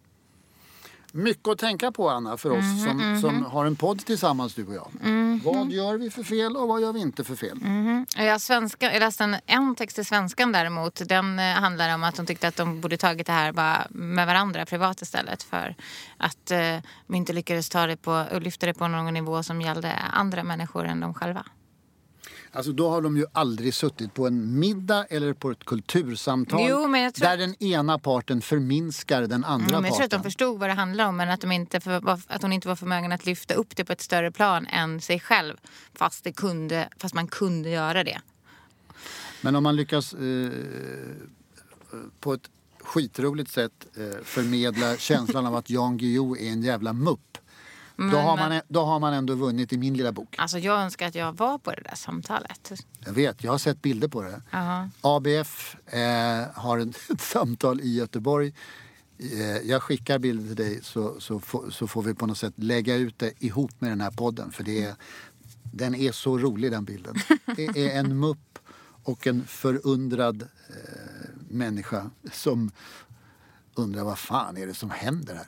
Mycket 1.12 1.48
att 1.48 1.58
tänka 1.58 1.92
på 1.92 2.10
Anna 2.10 2.38
för 2.38 2.50
oss 2.50 2.58
Mhm, 2.58 2.78
som, 2.78 3.22
som 3.22 3.46
har 3.46 3.66
en 3.66 3.76
podd 3.76 4.06
tillsammans 4.06 4.54
du 4.56 4.66
och 4.66 4.74
jag. 4.74 4.92
Vad 5.44 5.72
gör 5.72 5.98
vi 5.98 6.10
för 6.10 6.24
fel 6.24 6.58
och 6.58 6.68
vad 6.68 6.82
gör 6.82 6.94
vi 6.94 7.00
inte 7.00 7.24
för 7.24 7.36
fel? 7.36 7.60
Jag, 8.18 8.42
svenska, 8.42 8.94
jag 8.94 9.00
läste 9.00 9.24
en, 9.24 9.36
en 9.46 9.76
text 9.76 10.00
i 10.00 10.04
svenskan 10.04 10.52
däremot. 10.52 11.02
Den 11.10 11.40
eh, 11.40 11.46
handlar 11.46 11.96
om 11.96 12.04
att 12.04 12.16
de 12.16 12.26
tyckte 12.26 12.48
att 12.48 12.56
de 12.56 12.82
borde 12.82 12.98
tagit 12.98 13.28
det 13.28 13.34
här 13.34 13.52
bara 13.52 13.88
med 13.90 14.28
varandra 14.28 14.66
privat 14.66 15.02
istället. 15.02 15.44
För 15.44 15.76
att 16.18 16.52
eh, 16.52 16.78
de 17.08 17.16
inte 17.16 17.34
lyckades 17.34 17.70
ta 17.70 17.86
det 17.88 17.98
på, 17.98 18.26
och 18.34 18.42
lyfta 18.42 18.66
det 18.66 18.74
på 18.74 18.88
någon 18.88 19.14
nivå 19.14 19.44
som 19.44 19.62
gällde 19.62 19.94
andra 19.94 20.44
människor 20.44 20.86
än 20.86 21.00
de 21.00 21.14
själva. 21.14 21.46
Alltså 22.54 22.72
då 22.72 22.90
har 22.90 23.02
de 23.02 23.18
ju 23.18 23.26
aldrig 23.34 23.74
suttit 23.74 24.14
på 24.14 24.28
en 24.28 24.60
middag 24.60 25.06
eller 25.10 25.34
på 25.34 25.52
ett 25.52 25.66
kultursamtal 25.66 26.60
Jo, 26.70 26.96
jag 26.98 27.14
tror 27.14 27.28
där 27.28 27.38
den 27.38 27.64
ena 27.64 28.00
parten 28.00 28.42
förminskar 28.42 29.22
den 29.22 29.46
andra 29.46 29.68
Mm, 29.68 29.82
men 29.82 29.84
jag 29.90 29.96
tror 29.96 30.04
att 30.06 30.12
de 30.12 30.18
parten. 30.18 30.24
förstod 30.32 30.60
vad 30.60 30.70
det 30.70 30.74
handlar 30.74 31.08
om 31.08 31.18
men 31.18 31.30
att, 31.30 31.42
de 31.42 31.52
inte 31.52 31.80
för, 31.80 32.00
var- 32.00 32.22
att 32.28 32.42
hon 32.42 32.54
inte 32.54 32.68
var 32.68 32.76
förmögen 32.76 33.12
att 33.12 33.26
lyfta 33.26 33.54
upp 33.54 33.76
det 33.76 33.86
på 33.86 33.94
ett 33.94 34.02
större 34.02 34.32
plan 34.32 34.68
än 34.68 35.02
sig 35.02 35.20
själv. 35.20 35.58
Fast, 35.94 36.24
det 36.24 36.32
kunde, 36.32 36.90
fast 36.98 37.14
man 37.16 37.28
kunde 37.28 37.70
göra 37.70 38.04
det. 38.04 38.22
Men 39.42 39.56
om 39.56 39.64
man 39.64 39.76
lyckas 39.76 40.14
eh, 40.14 40.50
på 42.20 42.34
ett 42.34 42.50
skitroligt 42.80 43.52
sätt 43.52 43.88
eh, 43.98 44.24
förmedla 44.24 44.98
känslan 44.98 45.46
av 45.46 45.56
att 45.56 45.70
Jan 45.70 45.98
Guillou 45.98 46.38
är 46.38 46.52
en 46.52 46.62
jävla 46.64 46.94
mupp. 46.94 47.38
Då, 47.96 48.18
har 48.18 48.38
man, 48.38 48.62
då 48.68 48.86
har 48.86 49.00
man 49.00 49.14
ändå 49.14 49.36
vunnit 49.36 49.74
i 49.74 49.78
min 49.78 49.94
lilla 49.94 50.12
bok. 50.12 50.36
Alltså 50.38 50.60
jag 50.60 50.82
önskar 50.82 51.08
att 51.08 51.16
jag 51.16 51.38
var 51.38 51.58
på 51.58 51.72
det 51.72 51.82
där 51.82 51.96
samtalet. 51.96 52.72
Jag 53.06 53.14
vet, 53.14 53.44
jag 53.44 53.52
har 53.52 53.58
sett 53.58 53.82
bilder 53.82 54.08
på 54.08 54.22
det. 54.22 54.42
Ja. 54.52 54.90
ABF 55.02 55.76
eh, 55.86 56.46
har 56.54 56.78
ett, 56.78 57.22
samtal 57.22 57.82
i 57.82 57.96
Göteborg. 57.96 58.54
Eh, 59.18 59.58
jag 59.58 59.84
skickar 59.84 60.20
bilder 60.20 60.48
till 60.48 60.56
dig 60.56 60.80
så, 60.84 61.20
så, 61.20 61.42
så 61.72 61.88
får 61.88 62.04
vi 62.04 62.14
på 62.14 62.26
något 62.26 62.38
sätt 62.38 62.54
lägga 62.56 62.96
ut 62.96 63.20
det 63.20 63.44
ihop 63.44 63.72
med 63.80 63.92
den 63.92 64.02
här 64.02 64.12
podden. 64.12 64.52
För 64.52 64.64
det 64.64 64.84
är, 64.84 64.96
den 65.64 65.96
är 65.96 66.12
så 66.12 66.38
rolig 66.38 66.72
den 66.72 66.86
bilden. 66.86 67.16
Det 67.56 67.66
är 67.66 68.00
en 68.00 68.20
mupp 68.20 68.60
och 69.04 69.28
en 69.28 69.46
förundrad 69.48 70.42
eh, 70.42 71.30
människa 71.50 72.10
som 72.32 72.72
undrar 73.76 74.04
vad 74.04 74.20
fan 74.20 74.58
är 74.58 74.68
det 74.68 74.74
som 74.74 74.90
händer 74.90 75.36
här. 75.36 75.48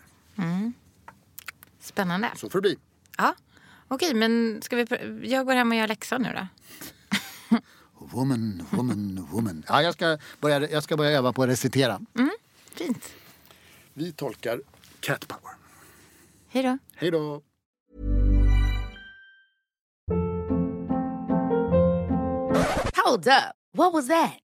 Spännande. 1.84 2.32
Så 2.36 2.50
får 2.50 2.62
det 2.62 2.62
bli. 2.62 2.78
Ja. 3.18 3.36
Okej, 3.88 4.14
men 4.14 4.62
ska 4.62 4.76
vi... 4.76 4.86
Jag 5.24 5.46
går 5.46 5.54
hem 5.54 5.72
och 5.72 5.78
gör 5.78 5.88
läxan 5.88 6.22
nu 6.22 6.30
då. 6.36 6.48
Woman, 8.00 8.66
woman, 8.70 9.28
woman. 9.32 9.64
Ja, 9.68 9.82
jag, 9.82 9.94
ska 9.94 10.18
börja, 10.40 10.70
jag 10.70 10.84
ska 10.84 10.98
börja 10.98 11.12
öva 11.12 11.34
på 11.34 11.44
att 11.44 11.50
recitera. 11.50 12.02
Fint. 12.72 13.14
Vi 13.94 14.12
tolkar 14.12 14.62
cat 15.00 15.28
power. 15.28 15.56
Hej 16.48 16.64
då. 16.64 16.78
Hej 16.96 17.12
då! 17.12 17.42
Hold 23.06 23.28
up. 23.28 23.56
What 23.78 23.94
was 23.94 24.08
that? 24.08 24.43